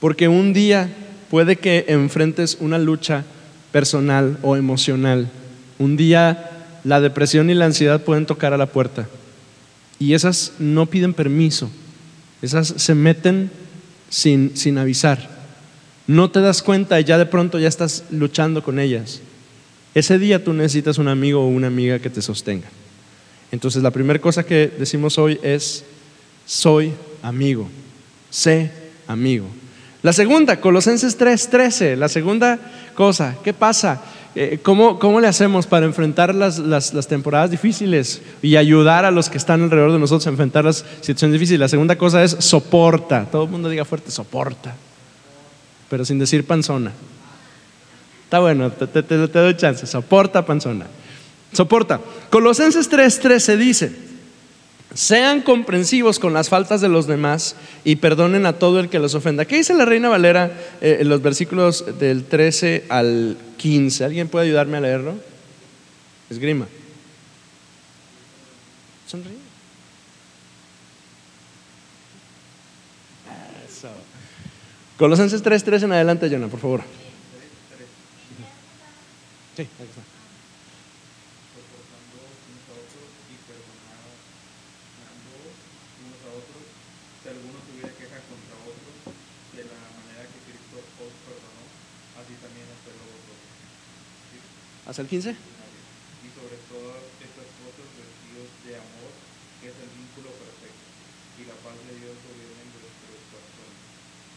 porque 0.00 0.28
un 0.28 0.52
día 0.52 0.88
puede 1.30 1.56
que 1.56 1.84
enfrentes 1.88 2.58
una 2.60 2.78
lucha 2.78 3.24
personal 3.72 4.38
o 4.42 4.56
emocional. 4.56 5.30
Un 5.78 5.96
día 5.96 6.50
la 6.84 7.00
depresión 7.00 7.50
y 7.50 7.54
la 7.54 7.66
ansiedad 7.66 8.02
pueden 8.02 8.26
tocar 8.26 8.52
a 8.52 8.58
la 8.58 8.66
puerta 8.66 9.06
y 9.98 10.14
esas 10.14 10.52
no 10.58 10.86
piden 10.86 11.12
permiso, 11.12 11.70
esas 12.40 12.68
se 12.76 12.94
meten 12.94 13.50
sin, 14.08 14.56
sin 14.56 14.78
avisar. 14.78 15.38
No 16.06 16.30
te 16.30 16.40
das 16.40 16.62
cuenta 16.62 17.00
y 17.00 17.04
ya 17.04 17.18
de 17.18 17.26
pronto 17.26 17.58
ya 17.58 17.68
estás 17.68 18.04
luchando 18.10 18.62
con 18.62 18.78
ellas. 18.78 19.20
Ese 19.94 20.18
día 20.18 20.42
tú 20.42 20.52
necesitas 20.52 20.98
un 20.98 21.08
amigo 21.08 21.42
o 21.42 21.48
una 21.48 21.66
amiga 21.66 21.98
que 21.98 22.10
te 22.10 22.22
sostenga. 22.22 22.68
Entonces 23.50 23.82
la 23.82 23.90
primera 23.90 24.20
cosa 24.20 24.44
que 24.44 24.72
decimos 24.78 25.18
hoy 25.18 25.38
es, 25.42 25.84
soy 26.46 26.92
amigo, 27.22 27.68
sé 28.30 28.70
amigo. 29.06 29.46
La 30.02 30.12
segunda, 30.12 30.60
Colosenses 30.60 31.18
3:13, 31.18 31.96
la 31.96 32.08
segunda 32.08 32.58
cosa, 32.94 33.36
¿qué 33.42 33.52
pasa? 33.52 34.00
Eh, 34.34 34.60
¿Cómo, 34.62 34.98
¿Cómo, 35.00 35.20
le 35.20 35.26
hacemos 35.26 35.66
para 35.66 35.86
enfrentar 35.86 36.32
las, 36.34 36.58
las, 36.60 37.08
temporadas 37.08 37.50
difíciles 37.50 38.22
y 38.40 38.54
ayudar 38.54 39.04
a 39.04 39.10
los 39.10 39.28
que 39.28 39.38
están 39.38 39.62
alrededor 39.62 39.90
de 39.92 39.98
nosotros 39.98 40.26
a 40.28 40.30
enfrentar 40.30 40.64
las 40.64 40.84
situaciones 41.00 41.32
difíciles? 41.32 41.58
La 41.58 41.68
segunda 41.68 41.98
cosa 41.98 42.22
es 42.22 42.36
soporta. 42.38 43.24
Todo 43.24 43.44
el 43.44 43.50
mundo 43.50 43.68
diga 43.68 43.84
fuerte, 43.84 44.12
soporta. 44.12 44.76
Pero 45.90 46.04
sin 46.04 46.20
decir 46.20 46.46
panzona. 46.46 46.92
Está 48.24 48.38
bueno, 48.38 48.70
te, 48.70 48.86
te, 48.86 49.02
te 49.02 49.38
doy 49.38 49.56
chance. 49.56 49.84
Soporta, 49.86 50.46
panzona. 50.46 50.86
Soporta. 51.52 52.00
Colosenses 52.30 52.88
3:13 52.88 53.56
dice, 53.56 54.07
sean 54.94 55.42
comprensivos 55.42 56.18
con 56.18 56.32
las 56.32 56.48
faltas 56.48 56.80
de 56.80 56.88
los 56.88 57.06
demás 57.06 57.56
y 57.84 57.96
perdonen 57.96 58.46
a 58.46 58.54
todo 58.54 58.80
el 58.80 58.88
que 58.88 58.98
los 58.98 59.14
ofenda. 59.14 59.44
¿Qué 59.44 59.56
dice 59.56 59.74
la 59.74 59.84
Reina 59.84 60.08
Valera 60.08 60.50
eh, 60.80 60.98
en 61.00 61.08
los 61.08 61.22
versículos 61.22 61.84
del 61.98 62.24
13 62.24 62.84
al 62.88 63.36
15? 63.58 64.04
¿Alguien 64.04 64.28
puede 64.28 64.46
ayudarme 64.46 64.78
a 64.78 64.80
leerlo? 64.80 65.14
Esgrima. 66.30 66.66
Sonríe. 69.06 69.32
Eso. 73.68 73.88
Colosenses 74.98 75.42
3, 75.42 75.82
en 75.84 75.92
adelante, 75.92 76.28
Jonah, 76.30 76.48
por 76.48 76.60
favor. 76.60 76.82
Sí, 79.56 79.62
ahí 79.62 79.86
está. 79.86 80.07
¿Hasta 94.88 95.02
el 95.02 95.08
15? 95.08 95.28
Y 95.28 96.28
sobre 96.32 96.56
todas 96.72 96.96
estas 97.20 97.44
cosas 97.60 97.88
vestidos 97.92 98.48
de 98.64 98.72
amor, 98.80 99.12
que 99.60 99.68
es 99.68 99.76
el 99.84 99.92
vínculo 99.92 100.32
perfecto, 100.32 100.88
y 101.36 101.44
la 101.44 101.52
paz 101.60 101.76
de 101.84 101.92
Dios 102.00 102.16
gobierne 102.24 102.56
en 102.64 102.72
vuestros 102.72 103.20
corazones, 103.28 103.76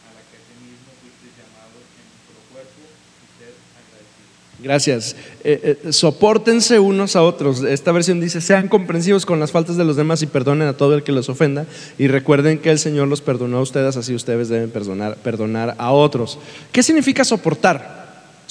a 0.04 0.12
la 0.12 0.20
que 0.28 0.36
mismo 0.60 0.92
fuiste 1.00 1.32
llamados 1.40 1.88
en 1.96 2.04
nuestro 2.04 2.36
cuerpo 2.52 2.84
y 2.84 3.26
ser 3.40 3.56
agradecidos. 3.80 4.36
Gracias. 4.60 5.16
Eh, 5.40 5.80
eh, 5.88 5.88
soportense 5.88 6.76
unos 6.76 7.16
a 7.16 7.24
otros. 7.24 7.64
Esta 7.64 7.88
versión 7.96 8.20
dice, 8.20 8.44
sean 8.44 8.68
comprensivos 8.68 9.24
con 9.24 9.40
las 9.40 9.56
faltas 9.56 9.80
de 9.80 9.88
los 9.88 9.96
demás 9.96 10.20
y 10.20 10.28
perdonen 10.28 10.68
a 10.68 10.76
todo 10.76 10.92
el 10.92 11.02
que 11.02 11.16
los 11.16 11.32
ofenda. 11.32 11.64
Y 11.96 12.12
recuerden 12.12 12.60
que 12.60 12.68
el 12.68 12.78
Señor 12.78 13.08
los 13.08 13.24
perdonó 13.24 13.56
a 13.56 13.64
ustedes, 13.64 13.96
así 13.96 14.12
ustedes 14.14 14.52
deben 14.52 14.68
perdonar, 14.68 15.16
perdonar 15.16 15.76
a 15.80 15.92
otros. 15.92 16.36
¿Qué 16.72 16.82
significa 16.82 17.24
soportar? 17.24 18.01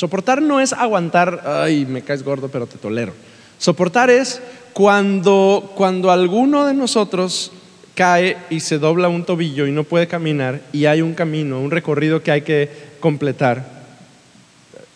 Soportar 0.01 0.41
no 0.41 0.59
es 0.59 0.73
aguantar, 0.73 1.43
ay, 1.45 1.85
me 1.85 2.01
caes 2.01 2.23
gordo, 2.23 2.49
pero 2.49 2.65
te 2.65 2.79
tolero. 2.79 3.13
Soportar 3.59 4.09
es 4.09 4.41
cuando, 4.73 5.73
cuando 5.75 6.09
alguno 6.09 6.65
de 6.65 6.73
nosotros 6.73 7.51
cae 7.93 8.35
y 8.49 8.61
se 8.61 8.79
dobla 8.79 9.09
un 9.09 9.25
tobillo 9.25 9.67
y 9.67 9.71
no 9.71 9.83
puede 9.83 10.07
caminar 10.07 10.59
y 10.73 10.85
hay 10.85 11.03
un 11.03 11.13
camino, 11.13 11.61
un 11.61 11.69
recorrido 11.69 12.23
que 12.23 12.31
hay 12.31 12.41
que 12.41 12.67
completar. 12.99 13.63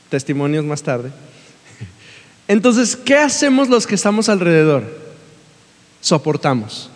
Testimonios 0.10 0.66
más 0.66 0.82
tarde. 0.82 1.12
Entonces, 2.48 2.96
¿qué 2.96 3.20
hacemos 3.20 3.70
los 3.70 3.86
que 3.86 3.94
estamos 3.94 4.28
alrededor? 4.28 4.86
Soportamos. 6.02 6.90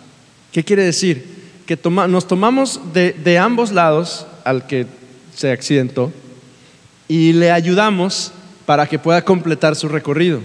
¿Qué 0.50 0.64
quiere 0.64 0.82
decir? 0.82 1.52
Que 1.64 1.78
nos 2.08 2.26
tomamos 2.26 2.92
de, 2.92 3.12
de 3.12 3.38
ambos 3.38 3.70
lados 3.70 4.26
al 4.42 4.66
que 4.66 4.88
se 5.32 5.52
accidentó 5.52 6.12
y 7.10 7.32
le 7.32 7.50
ayudamos 7.50 8.30
para 8.64 8.86
que 8.86 8.96
pueda 8.96 9.24
completar 9.24 9.74
su 9.74 9.88
recorrido. 9.88 10.40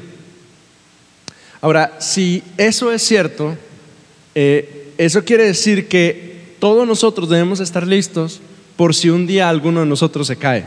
Ahora, 1.62 1.94
si 2.00 2.42
eso 2.58 2.92
es 2.92 3.04
cierto, 3.04 3.56
eh, 4.34 4.92
eso 4.98 5.24
quiere 5.24 5.44
decir 5.44 5.88
que 5.88 6.56
todos 6.58 6.88
nosotros 6.88 7.30
debemos 7.30 7.60
estar 7.60 7.86
listos 7.86 8.42
por 8.78 8.96
si 8.96 9.12
un 9.12 9.28
día 9.28 9.48
alguno 9.48 9.82
de 9.82 9.86
nosotros 9.86 10.26
se 10.26 10.38
cae. 10.38 10.66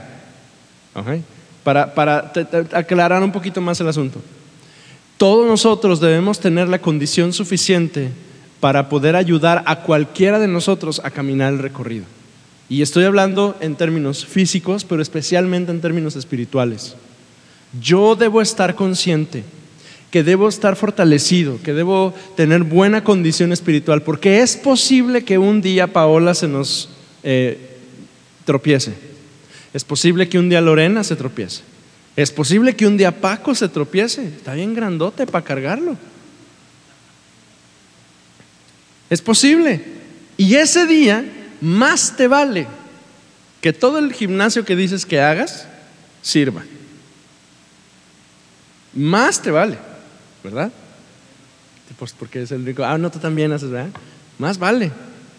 Para, 1.64 1.92
para 1.92 2.32
aclarar 2.74 3.20
un 3.20 3.32
poquito 3.32 3.60
más 3.60 3.80
el 3.80 3.88
asunto. 3.88 4.20
Todos 5.16 5.48
nosotros 5.48 5.98
debemos 5.98 6.38
tener 6.38 6.68
la 6.68 6.78
condición 6.78 7.32
suficiente 7.32 8.10
para 8.60 8.88
poder 8.88 9.16
ayudar 9.16 9.64
a 9.66 9.80
cualquiera 9.80 10.38
de 10.38 10.46
nosotros 10.46 11.00
a 11.02 11.10
caminar 11.10 11.52
el 11.52 11.58
recorrido. 11.58 12.04
Y 12.68 12.82
estoy 12.82 13.04
hablando 13.04 13.56
en 13.60 13.76
términos 13.76 14.26
físicos, 14.26 14.84
pero 14.84 15.00
especialmente 15.00 15.72
en 15.72 15.80
términos 15.80 16.16
espirituales. 16.16 16.96
Yo 17.80 18.14
debo 18.14 18.42
estar 18.42 18.74
consciente 18.74 19.44
que 20.10 20.22
debo 20.22 20.48
estar 20.48 20.76
fortalecido, 20.76 21.60
que 21.62 21.74
debo 21.74 22.14
tener 22.34 22.62
buena 22.62 23.04
condición 23.04 23.52
espiritual, 23.52 24.02
porque 24.02 24.40
es 24.40 24.56
posible 24.56 25.22
que 25.22 25.36
un 25.36 25.60
día 25.60 25.92
Paola 25.92 26.34
se 26.34 26.48
nos 26.48 26.88
eh, 27.22 27.58
tropiece. 28.44 28.94
Es 29.74 29.84
posible 29.84 30.28
que 30.28 30.38
un 30.38 30.48
día 30.48 30.62
Lorena 30.62 31.04
se 31.04 31.16
tropiece. 31.16 31.62
Es 32.16 32.30
posible 32.32 32.74
que 32.74 32.86
un 32.86 32.96
día 32.96 33.20
Paco 33.20 33.54
se 33.54 33.68
tropiece. 33.68 34.24
Está 34.24 34.54
bien 34.54 34.74
grandote 34.74 35.26
para 35.26 35.44
cargarlo. 35.44 35.96
Es 39.10 39.20
posible. 39.20 39.82
Y 40.36 40.54
ese 40.54 40.86
día 40.86 41.24
más 41.60 42.16
te 42.16 42.28
vale 42.28 42.66
que 43.60 43.72
todo 43.72 43.98
el 43.98 44.12
gimnasio 44.12 44.64
que 44.64 44.76
dices 44.76 45.04
que 45.04 45.20
hagas 45.20 45.66
sirva. 46.22 46.62
Más 48.94 49.40
te 49.40 49.50
vale, 49.50 49.78
¿verdad? 50.42 50.72
Pues 51.98 52.12
porque 52.12 52.42
es 52.42 52.52
el 52.52 52.62
único. 52.62 52.84
Ah, 52.84 52.98
no, 52.98 53.10
tú 53.10 53.18
también 53.18 53.52
haces, 53.52 53.70
¿verdad? 53.70 53.90
Más 54.38 54.58
vale 54.58 54.92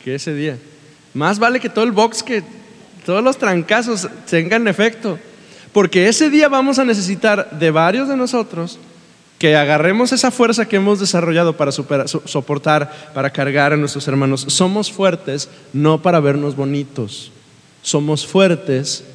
que 0.04 0.16
ese 0.16 0.34
día. 0.34 0.58
Más 1.14 1.40
vale 1.40 1.60
que 1.60 1.70
todo 1.70 1.86
el 1.86 1.92
box, 1.92 2.24
que 2.24 2.44
todos 3.06 3.24
los 3.24 3.38
trancazos 3.38 4.08
tengan 4.30 4.68
efecto. 4.68 5.18
Porque 5.72 6.08
ese 6.08 6.30
día 6.30 6.50
vamos 6.50 6.80
a 6.80 6.86
necesitar 6.86 7.58
de 7.58 7.72
varios 7.72 8.10
de 8.10 8.18
nosotros 8.18 8.80
que 9.40 9.56
agarremos 9.56 10.12
esa 10.12 10.32
fuerza 10.32 10.68
que 10.68 10.76
hemos 10.76 11.00
desarrollado 11.00 11.56
para 11.56 11.72
soportar, 11.72 13.12
para 13.14 13.32
cargar 13.32 13.72
a 13.72 13.78
nuestros 13.78 14.08
hermanos. 14.08 14.46
Somos 14.50 14.92
fuertes 14.92 15.50
no 15.72 16.02
para 16.02 16.20
vernos 16.20 16.58
bonitos, 16.58 17.32
somos 17.82 18.28
fuertes 18.28 19.06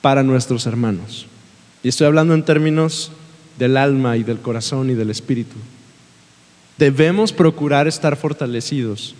para 0.00 0.22
nuestros 0.22 0.66
hermanos. 0.66 1.26
Y 1.82 1.88
estoy 1.88 2.06
hablando 2.06 2.32
en 2.32 2.44
términos 2.44 3.10
del 3.58 3.76
alma 3.76 4.16
y 4.16 4.22
del 4.22 4.38
corazón 4.38 4.88
y 4.88 4.94
del 4.94 5.10
espíritu. 5.10 5.56
Debemos 6.78 7.32
procurar 7.32 7.88
estar 7.88 8.16
fortalecidos 8.16 9.16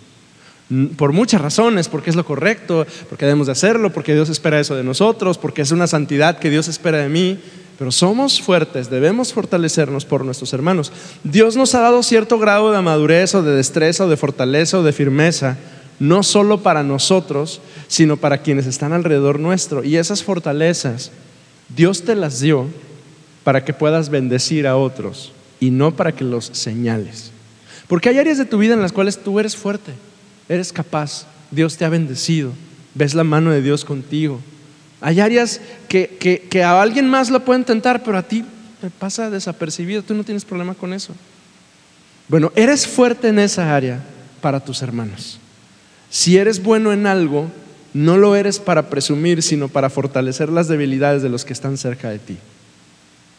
por 0.95 1.11
muchas 1.11 1.41
razones, 1.41 1.89
porque 1.89 2.09
es 2.09 2.15
lo 2.15 2.25
correcto, 2.25 2.87
porque 3.09 3.25
debemos 3.25 3.47
de 3.47 3.51
hacerlo, 3.51 3.91
porque 3.91 4.13
Dios 4.13 4.29
espera 4.29 4.59
eso 4.59 4.75
de 4.75 4.83
nosotros, 4.83 5.37
porque 5.37 5.61
es 5.61 5.71
una 5.71 5.87
santidad 5.87 6.39
que 6.39 6.49
Dios 6.49 6.69
espera 6.69 6.99
de 6.99 7.09
mí, 7.09 7.39
pero 7.77 7.91
somos 7.91 8.41
fuertes, 8.41 8.89
debemos 8.89 9.33
fortalecernos 9.33 10.05
por 10.05 10.23
nuestros 10.23 10.53
hermanos. 10.53 10.91
Dios 11.23 11.55
nos 11.55 11.73
ha 11.75 11.81
dado 11.81 12.03
cierto 12.03 12.37
grado 12.37 12.71
de 12.71 12.81
madurez 12.81 13.33
o 13.35 13.41
de 13.41 13.55
destreza 13.55 14.05
o 14.05 14.09
de 14.09 14.17
fortaleza 14.17 14.79
o 14.79 14.83
de 14.83 14.93
firmeza, 14.93 15.57
no 15.99 16.23
solo 16.23 16.61
para 16.61 16.83
nosotros, 16.83 17.61
sino 17.87 18.17
para 18.17 18.39
quienes 18.39 18.67
están 18.67 18.93
alrededor 18.93 19.39
nuestro. 19.39 19.83
Y 19.83 19.97
esas 19.97 20.23
fortalezas, 20.23 21.11
Dios 21.75 22.03
te 22.03 22.15
las 22.15 22.39
dio 22.39 22.67
para 23.43 23.65
que 23.65 23.73
puedas 23.73 24.09
bendecir 24.09 24.67
a 24.67 24.77
otros 24.77 25.31
y 25.59 25.71
no 25.71 25.95
para 25.95 26.11
que 26.11 26.23
los 26.23 26.45
señales. 26.45 27.31
Porque 27.87 28.09
hay 28.09 28.19
áreas 28.19 28.37
de 28.37 28.45
tu 28.45 28.57
vida 28.57 28.73
en 28.73 28.81
las 28.81 28.91
cuales 28.91 29.23
tú 29.23 29.39
eres 29.39 29.55
fuerte 29.55 29.91
eres 30.51 30.73
capaz, 30.73 31.25
Dios 31.49 31.77
te 31.77 31.85
ha 31.85 31.89
bendecido, 31.89 32.51
ves 32.93 33.13
la 33.13 33.23
mano 33.23 33.51
de 33.51 33.61
Dios 33.61 33.85
contigo. 33.85 34.41
Hay 35.01 35.19
áreas 35.19 35.59
que, 35.89 36.47
que, 36.49 36.63
a 36.63 36.81
alguien 36.81 37.09
más 37.09 37.29
lo 37.29 37.43
pueden 37.43 37.65
tentar, 37.65 38.03
pero 38.03 38.17
a 38.17 38.23
ti 38.23 38.45
te 38.79 38.89
pasa 38.89 39.29
desapercibido, 39.29 40.03
tú 40.03 40.13
no 40.13 40.23
tienes 40.23 40.45
problema 40.45 40.75
con 40.75 40.93
eso. 40.93 41.13
Bueno, 42.27 42.51
eres 42.55 42.87
fuerte 42.87 43.27
en 43.27 43.39
esa 43.39 43.75
área 43.75 43.99
para 44.41 44.59
tus 44.59 44.81
hermanos. 44.81 45.39
Si 46.09 46.37
eres 46.37 46.61
bueno 46.61 46.93
en 46.93 47.07
algo, 47.07 47.51
no 47.93 48.17
lo 48.17 48.35
eres 48.35 48.59
para 48.59 48.89
presumir, 48.89 49.41
sino 49.41 49.67
para 49.67 49.89
fortalecer 49.89 50.49
las 50.49 50.67
debilidades 50.67 51.21
de 51.23 51.29
los 51.29 51.43
que 51.43 51.53
están 51.53 51.77
cerca 51.77 52.09
de 52.09 52.19
ti. 52.19 52.37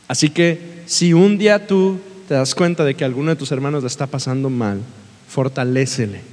Así 0.09 0.31
que 0.31 0.83
si 0.87 1.13
un 1.13 1.39
día 1.39 1.67
tú 1.67 1.99
te 2.29 2.35
das 2.35 2.55
cuenta 2.55 2.85
de 2.85 2.95
que 2.95 3.05
alguno 3.05 3.31
de 3.31 3.37
tus 3.37 3.53
hermanos 3.53 3.83
le 3.83 3.89
está 3.89 4.07
pasando 4.07 4.51
mal, 4.51 4.81
fortalécele 5.29 6.33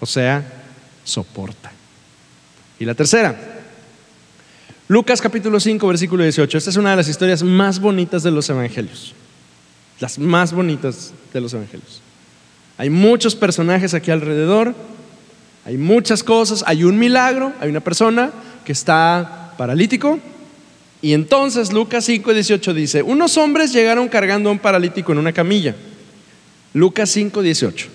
o 0.00 0.06
sea, 0.06 0.44
soporta. 1.04 1.72
Y 2.78 2.84
la 2.84 2.94
tercera, 2.94 3.34
Lucas 4.88 5.20
capítulo 5.20 5.58
5, 5.58 5.84
versículo 5.88 6.22
18. 6.22 6.58
Esta 6.58 6.70
es 6.70 6.76
una 6.76 6.90
de 6.90 6.96
las 6.96 7.08
historias 7.08 7.42
más 7.42 7.80
bonitas 7.80 8.22
de 8.22 8.30
los 8.30 8.48
evangelios. 8.48 9.14
Las 9.98 10.16
más 10.18 10.52
bonitas 10.52 11.12
de 11.32 11.40
los 11.40 11.52
evangelios. 11.54 12.00
Hay 12.78 12.88
muchos 12.88 13.34
personajes 13.34 13.94
aquí 13.94 14.12
alrededor, 14.12 14.74
hay 15.64 15.76
muchas 15.76 16.22
cosas, 16.22 16.62
hay 16.68 16.84
un 16.84 16.98
milagro, 16.98 17.52
hay 17.58 17.68
una 17.68 17.80
persona 17.80 18.30
que 18.64 18.70
está 18.70 19.54
paralítico. 19.58 20.20
Y 21.02 21.14
entonces 21.14 21.72
Lucas 21.72 22.04
5, 22.04 22.32
18 22.32 22.74
dice, 22.74 23.02
unos 23.02 23.36
hombres 23.38 23.72
llegaron 23.72 24.06
cargando 24.06 24.50
a 24.50 24.52
un 24.52 24.60
paralítico 24.60 25.10
en 25.10 25.18
una 25.18 25.32
camilla. 25.32 25.74
Lucas 26.74 27.10
5, 27.10 27.42
18. 27.42 27.88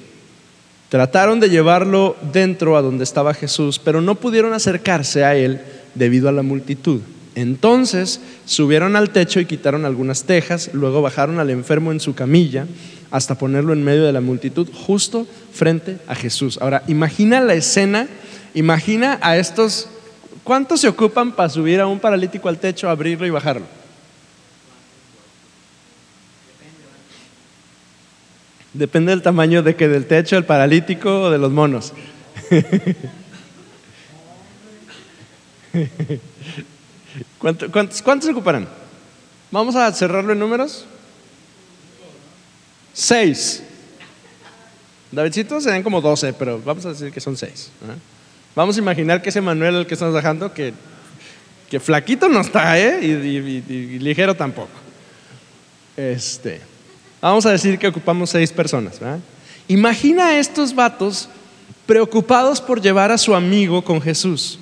Trataron 0.89 1.39
de 1.39 1.49
llevarlo 1.49 2.17
dentro 2.33 2.75
a 2.75 2.81
donde 2.81 3.05
estaba 3.05 3.33
Jesús, 3.33 3.79
pero 3.79 4.01
no 4.01 4.15
pudieron 4.15 4.51
acercarse 4.51 5.23
a 5.23 5.37
él 5.37 5.61
debido 5.95 6.29
a 6.29 6.31
la 6.31 6.43
multitud. 6.43 7.01
Entonces 7.35 8.19
subieron 8.45 8.95
al 8.95 9.11
techo 9.11 9.39
y 9.39 9.45
quitaron 9.45 9.85
algunas 9.85 10.23
tejas, 10.23 10.71
luego 10.73 11.01
bajaron 11.01 11.39
al 11.39 11.49
enfermo 11.49 11.91
en 11.91 11.99
su 11.99 12.13
camilla 12.13 12.67
hasta 13.09 13.35
ponerlo 13.35 13.73
en 13.73 13.83
medio 13.83 14.03
de 14.03 14.13
la 14.13 14.21
multitud, 14.21 14.67
justo 14.73 15.27
frente 15.53 15.97
a 16.07 16.15
Jesús. 16.15 16.57
Ahora, 16.61 16.83
imagina 16.87 17.41
la 17.41 17.53
escena, 17.53 18.07
imagina 18.53 19.19
a 19.21 19.37
estos, 19.37 19.89
¿cuántos 20.43 20.81
se 20.81 20.87
ocupan 20.87 21.33
para 21.33 21.49
subir 21.49 21.81
a 21.81 21.87
un 21.87 21.99
paralítico 21.99 22.47
al 22.47 22.57
techo, 22.57 22.89
abrirlo 22.89 23.27
y 23.27 23.29
bajarlo? 23.29 23.65
Depende 28.73 29.11
del 29.11 29.21
tamaño 29.21 29.61
de 29.61 29.75
que 29.75 29.89
del 29.89 30.05
techo, 30.05 30.37
el 30.37 30.45
paralítico 30.45 31.23
o 31.23 31.29
de 31.29 31.37
los 31.37 31.51
monos. 31.51 31.93
¿Cuántos, 37.39 38.29
ocuparán? 38.29 38.67
Vamos 39.51 39.75
a 39.75 39.91
cerrarlo 39.91 40.33
en 40.33 40.39
números. 40.39 40.85
Seis. 42.93 43.63
Davidcito 45.11 45.59
serían 45.59 45.83
como 45.83 46.01
doce, 46.01 46.33
pero 46.33 46.61
vamos 46.63 46.85
a 46.85 46.89
decir 46.89 47.11
que 47.11 47.19
son 47.19 47.35
seis. 47.35 47.69
Vamos 48.55 48.77
a 48.77 48.79
imaginar 48.79 49.21
que 49.21 49.29
ese 49.29 49.41
Manuel 49.41 49.75
al 49.75 49.87
que 49.87 49.93
estamos 49.93 50.13
bajando, 50.13 50.53
que, 50.53 50.73
que 51.69 51.79
flaquito 51.79 52.29
no 52.29 52.41
está, 52.41 52.79
¿eh? 52.79 52.99
Y, 53.01 53.11
y 53.11 53.99
ligero 53.99 54.35
tampoco. 54.35 54.69
Este. 55.97 56.61
Vamos 57.21 57.45
a 57.45 57.51
decir 57.51 57.77
que 57.77 57.87
ocupamos 57.87 58.29
seis 58.29 58.51
personas. 58.51 58.99
Imagina 59.67 60.27
a 60.27 60.39
estos 60.39 60.73
vatos 60.73 61.29
preocupados 61.85 62.59
por 62.61 62.81
llevar 62.81 63.11
a 63.11 63.17
su 63.17 63.35
amigo 63.35 63.83
con 63.83 64.01
Jesús. 64.01 64.59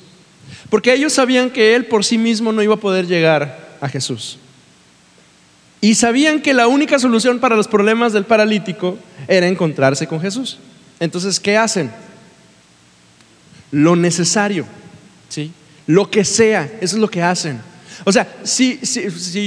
Porque 0.70 0.94
ellos 0.94 1.14
sabían 1.14 1.50
que 1.50 1.76
él 1.76 1.86
por 1.86 2.06
sí 2.06 2.18
mismo 2.18 2.52
no 2.52 2.62
iba 2.62 2.76
a 2.76 2.80
poder 2.80 3.08
llegar 3.08 3.78
a 3.82 3.90
Jesús. 3.90 4.38
Y 5.82 5.96
sabían 5.96 6.42
que 6.42 6.54
la 6.54 6.68
única 6.68 7.00
solución 7.00 7.40
para 7.40 7.56
los 7.56 7.68
problemas 7.68 8.14
del 8.14 8.26
paralítico 8.26 8.98
era 9.28 9.48
encontrarse 9.48 10.08
con 10.08 10.20
Jesús. 10.20 10.60
Entonces, 11.00 11.40
¿qué 11.40 11.58
hacen? 11.58 11.90
Lo 13.72 13.96
necesario, 13.96 14.66
¿sí? 15.30 15.52
Lo 15.88 16.10
que 16.12 16.26
sea, 16.26 16.70
eso 16.82 16.98
es 16.98 17.02
lo 17.02 17.10
que 17.10 17.24
hacen. 17.24 17.62
O 18.06 18.12
sea, 18.12 18.28
si, 18.44 18.80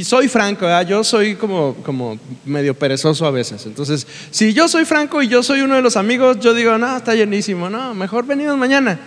soy 0.04 0.28
franco, 0.28 0.66
yo 0.82 1.04
soy 1.04 1.36
como, 1.36 1.74
como 1.82 2.18
medio 2.44 2.74
perezoso 2.74 3.26
a 3.26 3.30
veces. 3.30 3.66
Entonces, 3.66 4.06
si 4.30 4.52
yo 4.52 4.68
soy 4.68 4.84
franco 4.84 5.22
y 5.22 5.28
yo 5.28 5.42
soy 5.42 5.60
uno 5.62 5.74
de 5.74 5.82
los 5.82 5.96
amigos, 5.96 6.38
yo 6.40 6.54
digo, 6.54 6.76
no, 6.78 6.96
está 6.96 7.14
llenísimo, 7.14 7.70
no, 7.70 7.94
mejor 7.94 8.26
venimos 8.26 8.56
mañana. 8.56 8.98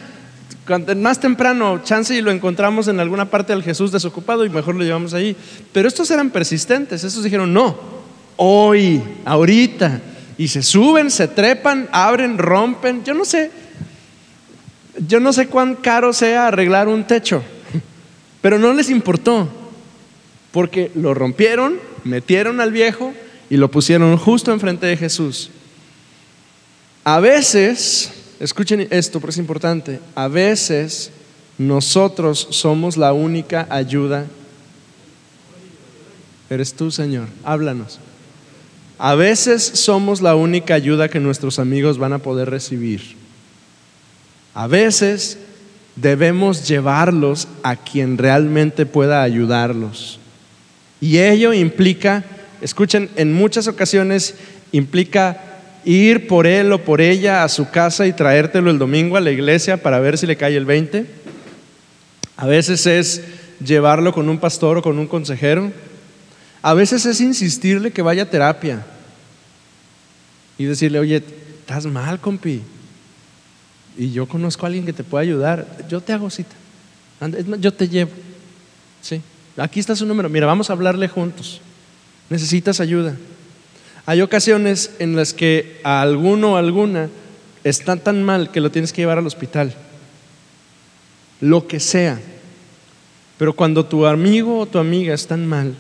Más 0.98 1.20
temprano, 1.20 1.82
chance 1.84 2.16
y 2.16 2.22
lo 2.22 2.32
encontramos 2.32 2.88
en 2.88 3.00
alguna 3.00 3.30
parte 3.30 3.54
del 3.54 3.64
Jesús 3.64 3.92
desocupado 3.92 4.46
y 4.46 4.50
mejor 4.50 4.76
lo 4.76 4.84
llevamos 4.84 5.14
ahí. 5.14 5.36
Pero 5.72 5.88
estos 5.88 6.10
eran 6.12 6.30
persistentes, 6.30 7.04
estos 7.04 7.24
dijeron, 7.24 7.54
no, 7.54 7.78
hoy, 8.38 9.02
ahorita. 9.26 10.02
Y 10.38 10.48
se 10.48 10.64
suben, 10.64 11.12
se 11.12 11.28
trepan, 11.28 11.88
abren, 11.92 12.38
rompen. 12.38 13.04
Yo 13.04 13.14
no 13.14 13.26
sé, 13.26 13.52
yo 15.08 15.20
no 15.20 15.32
sé 15.34 15.48
cuán 15.48 15.76
caro 15.76 16.14
sea 16.14 16.48
arreglar 16.48 16.88
un 16.88 17.06
techo. 17.06 17.44
Pero 18.42 18.60
no 18.60 18.74
les 18.74 18.90
importó, 18.90 19.48
porque 20.52 20.92
lo 20.96 21.14
rompieron, 21.14 21.80
metieron 22.04 22.60
al 22.60 22.72
viejo 22.72 23.14
y 23.50 23.58
lo 23.58 23.70
pusieron 23.70 24.18
justo 24.18 24.52
enfrente 24.52 24.88
de 24.88 24.98
Jesús. 24.98 25.52
A 27.04 27.20
veces, 27.20 28.12
escuchen 28.40 28.88
esto 28.90 29.20
porque 29.20 29.32
es 29.32 29.38
importante, 29.38 30.00
a 30.16 30.28
veces 30.28 31.12
nosotros 31.58 32.48
somos 32.52 32.98
la 32.98 33.14
única 33.14 33.68
ayuda. 33.70 34.26
Eres 36.50 36.74
tú, 36.74 36.92
Señor, 36.92 37.28
háblanos. 37.44 38.00
A 38.98 39.16
veces 39.16 39.64
somos 39.64 40.22
la 40.22 40.36
única 40.36 40.74
ayuda 40.74 41.10
que 41.10 41.20
nuestros 41.20 41.60
amigos 41.60 41.98
van 41.98 42.14
a 42.14 42.20
poder 42.20 42.50
recibir. 42.50 43.02
A 44.54 44.68
veces 44.68 45.38
debemos 45.96 46.68
llevarlos 46.68 47.48
a 47.64 47.76
quien 47.76 48.18
realmente 48.18 48.86
pueda 48.86 49.22
ayudarlos. 49.22 50.20
Y 51.02 51.20
ello 51.20 51.54
implica, 51.54 52.24
escuchen, 52.62 53.10
en 53.16 53.34
muchas 53.34 53.68
ocasiones 53.68 54.36
implica 54.72 55.55
ir 55.86 56.28
por 56.28 56.48
él 56.48 56.74
o 56.74 56.84
por 56.84 57.00
ella 57.00 57.44
a 57.44 57.50
su 57.50 57.70
casa 57.70 58.06
y 58.08 58.14
traértelo 58.14 58.70
el 58.72 58.80
domingo 58.80 59.16
a 59.16 59.22
la 59.22 59.32
iglesia 59.32 59.78
para 59.78 60.00
ver 60.00 60.18
si 60.18 60.26
le 60.26 60.36
cae 60.36 60.58
el 60.58 60.66
20. 60.66 61.06
A 62.38 62.48
veces 62.48 62.86
es 62.88 63.24
llevarlo 63.64 64.12
con 64.12 64.28
un 64.28 64.40
pastor 64.40 64.80
o 64.80 64.82
con 64.82 65.00
un 65.00 65.08
consejero. 65.08 65.72
A 66.62 66.74
veces 66.74 67.06
es 67.06 67.22
insistirle 67.22 67.92
que 67.92 68.02
vaya 68.02 68.24
a 68.24 68.30
terapia 68.30 68.86
y 70.58 70.66
decirle, 70.66 71.00
oye, 71.00 71.18
estás 71.18 71.86
mal, 71.86 72.20
compi 72.20 72.62
y 73.98 74.12
yo 74.12 74.28
conozco 74.28 74.66
a 74.66 74.68
alguien 74.68 74.86
que 74.86 74.94
te 74.94 75.04
puede 75.04 75.24
ayudar, 75.24 75.66
yo 75.90 76.02
te 76.02 76.14
hago 76.14 76.30
cita. 76.30 76.56
Yo 77.60 77.74
te 77.74 77.88
llevo. 77.88 78.12
Sí. 79.02 79.22
Aquí 79.58 79.80
está 79.80 79.96
su 79.96 80.06
número. 80.06 80.30
Mira, 80.30 80.46
vamos 80.46 80.70
a 80.70 80.74
hablarle 80.74 81.08
juntos. 81.08 81.62
Necesitas 82.30 82.82
ayuda. 82.82 83.16
Hay 84.06 84.22
ocasiones 84.22 84.92
en 85.00 85.16
las 85.16 85.34
que 85.34 85.80
a 85.84 86.02
alguno 86.02 86.54
o 86.54 86.58
alguna 86.58 87.10
está 87.64 87.96
tan 87.96 88.24
mal 88.24 88.52
que 88.52 88.62
lo 88.62 88.70
tienes 88.70 88.94
que 88.94 89.02
llevar 89.02 89.18
al 89.18 89.28
hospital. 89.28 89.74
Lo 91.42 91.68
que 91.68 91.80
sea. 91.80 92.20
Pero 93.38 93.54
cuando 93.54 93.86
tu 93.86 94.06
amigo 94.06 94.60
o 94.60 94.66
tu 94.66 94.78
amiga 94.78 95.14
están 95.14 95.46
mal, 95.48 95.76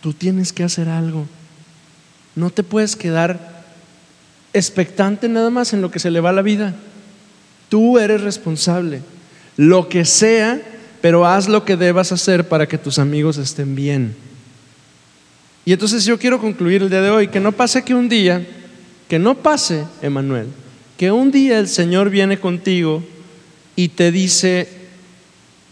tú 0.00 0.12
tienes 0.12 0.52
que 0.52 0.62
hacer 0.62 0.88
algo. 0.88 1.26
No 2.34 2.50
te 2.50 2.62
puedes 2.62 2.96
quedar 2.96 3.64
expectante 4.52 5.28
nada 5.28 5.50
más 5.50 5.72
en 5.72 5.82
lo 5.82 5.90
que 5.90 5.98
se 5.98 6.10
le 6.10 6.20
va 6.20 6.32
la 6.32 6.42
vida. 6.42 6.74
Tú 7.68 7.98
eres 7.98 8.20
responsable. 8.20 9.02
Lo 9.56 9.88
que 9.88 10.04
sea, 10.04 10.60
pero 11.00 11.26
haz 11.26 11.48
lo 11.48 11.64
que 11.64 11.76
debas 11.76 12.12
hacer 12.12 12.48
para 12.48 12.68
que 12.68 12.78
tus 12.78 12.98
amigos 12.98 13.36
estén 13.36 13.74
bien. 13.74 14.14
Y 15.64 15.72
entonces 15.72 16.04
yo 16.04 16.18
quiero 16.18 16.40
concluir 16.40 16.82
el 16.82 16.90
día 16.90 17.02
de 17.02 17.10
hoy, 17.10 17.28
que 17.28 17.40
no 17.40 17.52
pase 17.52 17.82
que 17.82 17.94
un 17.94 18.08
día, 18.08 18.46
que 19.08 19.18
no 19.18 19.36
pase, 19.36 19.84
Emanuel, 20.02 20.48
que 20.96 21.10
un 21.10 21.30
día 21.30 21.58
el 21.58 21.68
Señor 21.68 22.10
viene 22.10 22.38
contigo 22.38 23.02
y 23.76 23.88
te 23.88 24.10
dice, 24.10 24.68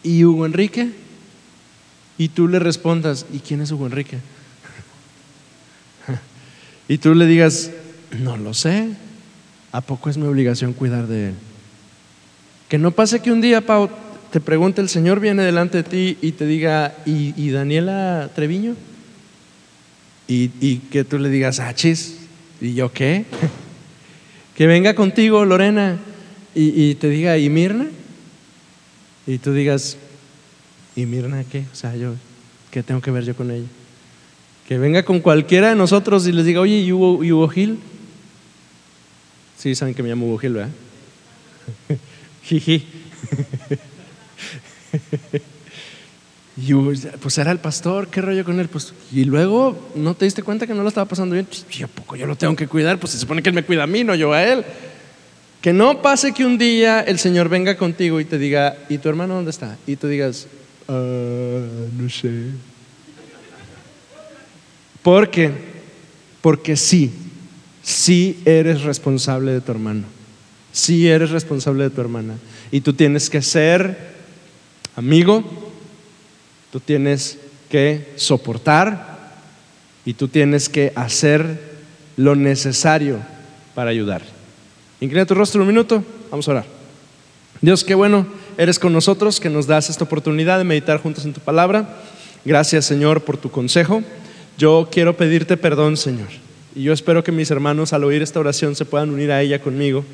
¿y 0.03 0.25
Hugo 0.25 0.47
Enrique? 0.47 0.91
Y 2.19 2.29
tú 2.29 2.49
le 2.49 2.59
respondas, 2.59 3.27
¿y 3.33 3.39
quién 3.39 3.61
es 3.61 3.73
Hugo 3.73 3.87
Enrique? 3.87 4.19
y 6.89 6.99
tú 6.99 7.15
le 7.15 7.27
digas, 7.27 7.71
no 8.19 8.37
lo 8.37 8.55
sé, 8.55 8.89
¿a 9.73 9.81
poco 9.81 10.11
es 10.11 10.19
mi 10.19 10.27
obligación 10.27 10.73
cuidar 10.73 11.07
de 11.07 11.29
él? 11.29 11.35
Que 12.69 12.79
no 12.79 12.93
pase 12.93 13.21
que 13.21 13.33
un 13.33 13.41
día, 13.41 13.61
Pau, 13.63 13.91
te 14.31 14.41
pregunte, 14.41 14.81
el 14.81 14.89
Señor 14.89 15.19
viene 15.19 15.43
delante 15.43 15.79
de 15.79 15.83
ti 15.83 16.19
y 16.23 16.33
te 16.33 16.47
diga, 16.47 16.95
¿y, 17.05 17.51
Daniela 17.51 18.31
Treviño? 18.35 18.77
Y, 20.33 20.77
que 20.93 21.03
tú 21.03 21.19
le 21.19 21.29
digas, 21.29 21.59
ah, 21.59 21.75
chis, 21.75 22.19
¿y 22.61 22.75
yo 22.75 22.93
qué? 22.93 23.25
que 24.55 24.69
venga 24.69 24.95
contigo 24.95 25.45
Lorena 25.45 25.99
y, 26.55 26.95
te 26.95 27.09
diga, 27.09 27.37
¿y 27.37 27.51
Mirna? 27.51 27.89
Y 29.27 29.39
tú 29.39 29.53
digas, 29.53 29.97
¿y 30.95 31.05
Mirna 31.07 31.43
qué? 31.43 31.65
O 31.73 31.75
sea, 31.75 31.97
yo, 31.97 32.15
¿qué 32.71 32.85
tengo 32.85 33.01
que 33.01 33.11
ver 33.11 33.25
yo 33.25 33.35
con 33.35 33.51
ella? 33.51 33.67
Que 34.69 34.79
venga 34.79 35.03
con 35.05 35.19
cualquiera 35.19 35.71
de 35.71 35.75
nosotros 35.75 36.25
y 36.29 36.33
les 36.33 36.47
diga, 36.47 36.61
oye, 36.61 36.77
¿y 36.77 36.93
Hugo, 36.93 37.49
Gil? 37.49 37.81
Sí, 39.59 39.75
saben 39.75 39.95
que 39.95 40.05
me 40.05 40.11
llamo 40.11 40.27
Hugo 40.27 40.39
Gil, 40.39 40.53
¿verdad? 40.53 40.71
Jiji. 42.45 42.87
Y 46.63 46.75
pues 46.75 47.39
era 47.39 47.53
el 47.53 47.59
pastor, 47.59 48.09
¿qué 48.09 48.21
rollo 48.21 48.45
con 48.45 48.61
él? 48.61 48.69
Pues, 48.69 48.93
y 49.13 49.25
luego 49.25 49.91
no 49.95 50.15
te 50.15 50.27
diste 50.27 50.43
cuenta 50.43 50.67
que 50.67 50.75
no 50.75 50.83
lo 50.83 50.89
estaba 50.89 51.07
pasando 51.07 51.35
bien. 51.35 51.47
Pues, 51.47 51.65
¿Y 51.71 51.85
poco 51.87 52.17
yo 52.17 52.27
lo 52.27 52.37
tengo 52.37 52.55
que 52.55 52.67
cuidar? 52.67 52.99
Pues 52.99 53.13
se 53.13 53.19
supone 53.19 53.43
que 53.43 53.49
él 53.49 53.55
me 53.55 53.65
cuida 53.65 53.85
a 53.85 53.87
mí, 53.87 54.05
no 54.05 54.15
yo 54.15 54.33
a 54.33 54.43
él. 54.43 54.65
Que 55.63 55.73
no 55.73 56.03
pase 56.03 56.33
que 56.33 56.45
un 56.45 56.59
día 56.59 57.01
el 57.01 57.19
Señor 57.19 57.49
venga 57.49 57.77
contigo 57.77 58.21
y 58.21 58.25
te 58.25 58.39
diga, 58.39 58.77
¿y 58.89 58.99
tu 58.99 59.09
hermano 59.09 59.35
dónde 59.35 59.51
está? 59.51 59.79
Y 59.87 59.97
tú 59.97 60.07
digas, 60.07 60.49
ah, 60.89 61.63
no 61.97 62.11
sé. 62.11 62.31
¿Por 65.03 65.31
qué? 65.31 65.51
Porque 66.43 66.77
sí, 66.77 67.11
sí 67.83 68.41
eres 68.45 68.83
responsable 68.83 69.53
de 69.53 69.61
tu 69.61 69.73
hermano. 69.73 70.05
Sí 70.73 71.09
eres 71.09 71.31
responsable 71.31 71.85
de 71.85 71.91
tu 71.91 72.01
hermana. 72.01 72.35
Y 72.71 72.83
tú 72.83 72.93
tienes 72.93 73.31
que 73.31 73.41
ser 73.41 74.11
amigo, 74.95 75.70
Tú 76.73 76.81
tienes 76.81 77.39
que 77.69 78.13
soportar 78.17 79.35
y 80.05 80.15
tú 80.15 80.29
tienes 80.29 80.69
que 80.69 80.93
hacer 80.95 81.71
lo 82.17 82.35
necesario 82.35 83.19
para 83.75 83.91
ayudar. 83.91 84.23
Inclina 85.01 85.27
tu 85.27 85.35
rostro 85.35 85.63
un 85.63 85.69
minuto, 85.69 86.05
vamos 86.31 86.47
a 86.49 86.51
orar. 86.51 86.65
Dios, 87.61 87.85
qué 87.85 87.95
bueno 87.95 88.27
eres 88.57 88.79
con 88.79 88.93
nosotros, 88.93 89.41
que 89.41 89.51
nos 89.51 89.67
das 89.67 89.91
esta 89.91 90.05
oportunidad 90.05 90.59
de 90.59 90.65
meditar 90.65 91.01
juntos 91.01 91.25
en 91.25 91.33
tu 91.33 91.41
palabra. 91.41 91.97
Gracias, 92.45 92.85
Señor, 92.85 93.23
por 93.23 93.37
tu 93.37 93.51
consejo. 93.51 94.03
Yo 94.59 94.89
quiero 94.91 95.17
pedirte 95.17 95.57
perdón, 95.57 95.97
Señor. 95.97 96.29
Y 96.75 96.83
yo 96.83 96.93
espero 96.93 97.25
que 97.25 97.33
mis 97.33 97.51
hermanos 97.51 97.93
al 97.93 98.05
oír 98.05 98.23
esta 98.23 98.41
oración 98.41 98.77
se 98.77 98.85
puedan 98.85 99.11
unir 99.11 99.33
a 99.33 99.43
ella 99.43 99.61
conmigo. 99.61 100.05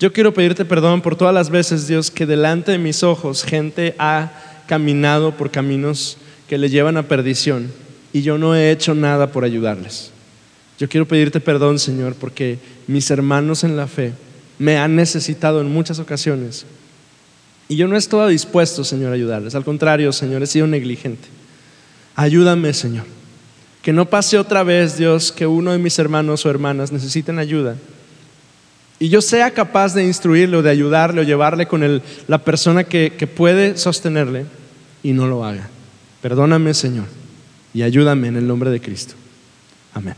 Yo 0.00 0.12
quiero 0.12 0.34
pedirte 0.34 0.64
perdón 0.64 1.00
por 1.00 1.16
todas 1.16 1.34
las 1.34 1.50
veces, 1.50 1.86
Dios, 1.86 2.10
que 2.10 2.26
delante 2.26 2.72
de 2.72 2.78
mis 2.78 3.02
ojos 3.02 3.44
gente 3.44 3.94
ha 3.98 4.32
caminado 4.72 5.36
por 5.36 5.50
caminos 5.50 6.16
que 6.48 6.56
le 6.56 6.70
llevan 6.70 6.96
a 6.96 7.06
perdición 7.06 7.70
y 8.10 8.22
yo 8.22 8.38
no 8.38 8.56
he 8.56 8.70
hecho 8.70 8.94
nada 8.94 9.30
por 9.30 9.44
ayudarles. 9.44 10.12
Yo 10.78 10.88
quiero 10.88 11.06
pedirte 11.06 11.40
perdón, 11.40 11.78
Señor, 11.78 12.14
porque 12.14 12.56
mis 12.86 13.10
hermanos 13.10 13.64
en 13.64 13.76
la 13.76 13.86
fe 13.86 14.14
me 14.58 14.78
han 14.78 14.96
necesitado 14.96 15.60
en 15.60 15.70
muchas 15.70 15.98
ocasiones 15.98 16.64
y 17.68 17.76
yo 17.76 17.86
no 17.86 17.96
he 17.96 17.98
estado 17.98 18.28
dispuesto, 18.28 18.82
Señor, 18.82 19.12
a 19.12 19.16
ayudarles. 19.16 19.54
Al 19.54 19.62
contrario, 19.62 20.10
Señor, 20.10 20.42
he 20.42 20.46
sido 20.46 20.66
negligente. 20.66 21.28
Ayúdame, 22.16 22.72
Señor. 22.72 23.04
Que 23.82 23.92
no 23.92 24.08
pase 24.08 24.38
otra 24.38 24.62
vez, 24.62 24.96
Dios, 24.96 25.32
que 25.32 25.46
uno 25.46 25.72
de 25.72 25.78
mis 25.78 25.98
hermanos 25.98 26.46
o 26.46 26.48
hermanas 26.48 26.92
necesiten 26.92 27.38
ayuda 27.38 27.76
y 29.02 29.08
yo 29.08 29.20
sea 29.20 29.50
capaz 29.50 29.94
de 29.94 30.04
instruirle 30.04 30.56
o 30.56 30.62
de 30.62 30.70
ayudarle 30.70 31.20
o 31.20 31.24
llevarle 31.24 31.66
con 31.66 32.00
la 32.28 32.38
persona 32.38 32.84
que, 32.84 33.14
que 33.18 33.26
puede 33.26 33.76
sostenerle 33.76 34.46
y 35.02 35.12
no 35.12 35.26
lo 35.26 35.44
haga. 35.44 35.68
Perdóname, 36.20 36.74
Señor, 36.74 37.06
y 37.74 37.82
ayúdame 37.82 38.28
en 38.28 38.36
el 38.36 38.46
nombre 38.46 38.70
de 38.70 38.80
Cristo. 38.80 39.14
Amén. 39.94 40.14